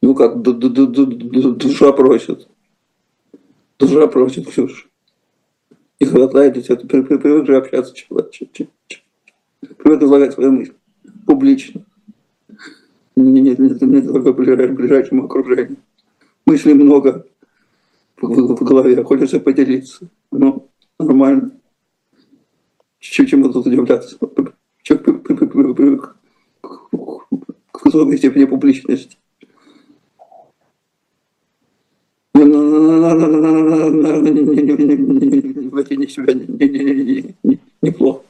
[0.00, 2.48] Ну как, душа просит.
[3.78, 4.86] Душа просит, Ксюша.
[6.00, 8.32] Не хватает тебя, ты привык же общаться человек.
[9.76, 10.74] Привык излагать свои мысли
[11.26, 11.84] публично.
[13.14, 15.76] Не, не, не, не только в ближайшем окружении.
[16.46, 17.26] Мыслей много
[18.16, 20.08] в, голове, хочется поделиться.
[20.32, 21.50] Ну, нормально.
[22.98, 24.16] Чему тут удивляться?
[25.54, 26.16] Привык
[26.60, 29.16] к высокой степени публичности.
[36.08, 36.34] Себя
[37.82, 38.22] неплохо.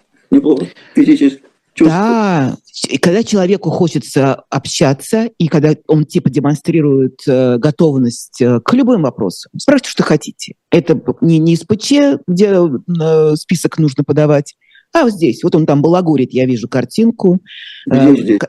[1.80, 2.56] Да,
[2.88, 9.02] и когда человеку хочется общаться, и когда он типа демонстрирует э, готовность э, к любым
[9.02, 10.54] вопросам, спрашивайте, что хотите.
[10.70, 14.54] Это не, не из ПЧ, где э, список нужно подавать,
[14.94, 17.40] а вот здесь, вот он там балагурит, я вижу картинку.
[17.86, 18.40] Где здесь?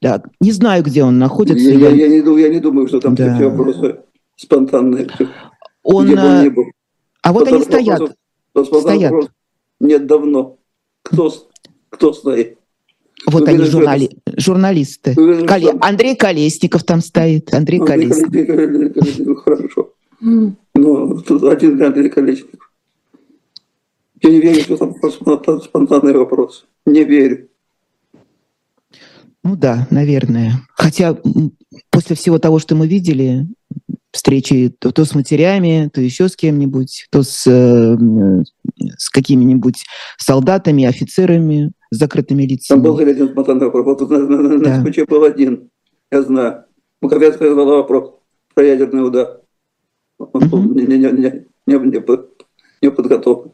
[0.00, 1.70] Да, не знаю, где он находится.
[1.70, 3.34] Я, я, я, не, думаю, я не думаю, что там да.
[3.34, 4.00] все вопросы
[4.36, 5.08] спонтанные.
[5.82, 6.64] Он, где он не был.
[7.22, 8.00] А вот они стоят.
[8.54, 9.10] Вопрос, стоят.
[9.10, 9.30] Вопрос
[9.80, 10.58] нет давно.
[11.02, 11.32] Кто,
[11.90, 12.58] кто стоит?
[13.26, 14.10] Вот Вы они, журнали...
[14.36, 15.14] журналисты.
[15.16, 15.72] Вы Коле...
[15.80, 17.52] Андрей Колесников там стоит.
[17.54, 19.42] Андрей Андрей Колесников.
[19.44, 19.92] Хорошо.
[20.20, 22.65] Ну, тут один Андрей Колесников.
[24.22, 24.94] Я не верю, что там
[25.60, 26.66] спонтанный вопрос.
[26.86, 27.48] Не верю.
[29.44, 30.66] Ну да, наверное.
[30.74, 31.16] Хотя
[31.90, 33.46] после всего того, что мы видели,
[34.16, 37.96] встречи то, то с матерями, то еще с кем-нибудь, то с, э,
[38.96, 39.84] с какими-нибудь
[40.18, 42.80] солдатами, офицерами с закрытыми лицами.
[42.80, 44.00] Там был один спонтанный вопрос.
[44.00, 44.82] Вот на, на, на, да.
[44.82, 45.70] на был один,
[46.10, 46.64] я знаю.
[47.00, 48.14] Муковецкая задала вопрос
[48.54, 49.42] про ядерный удар.
[50.18, 50.74] Он угу.
[50.74, 52.00] не, не, не, не, не,
[52.82, 53.52] не подготовлен.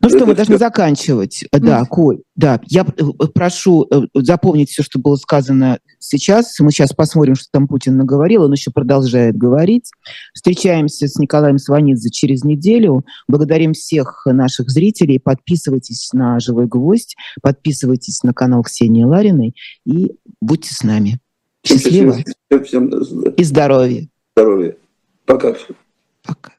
[0.00, 1.44] Ну что, мы должны заканчивать.
[1.52, 3.02] Да, Коль, да, я э,
[3.34, 6.58] прошу э, запомнить все, что было сказано сейчас.
[6.60, 8.42] Мы сейчас посмотрим, что там Путин наговорил.
[8.42, 9.90] Он еще продолжает говорить.
[10.34, 13.04] Встречаемся с Николаем Сванидзе через неделю.
[13.28, 15.18] Благодарим всех наших зрителей.
[15.18, 19.54] Подписывайтесь на «Живой гвоздь», подписывайтесь на канал Ксении Лариной
[19.84, 21.18] и будьте с нами.
[21.64, 22.16] Счастливо.
[22.48, 22.88] Всем, всем,
[23.30, 24.08] и здоровья.
[24.36, 24.76] Здоровья.
[26.22, 26.55] Пока.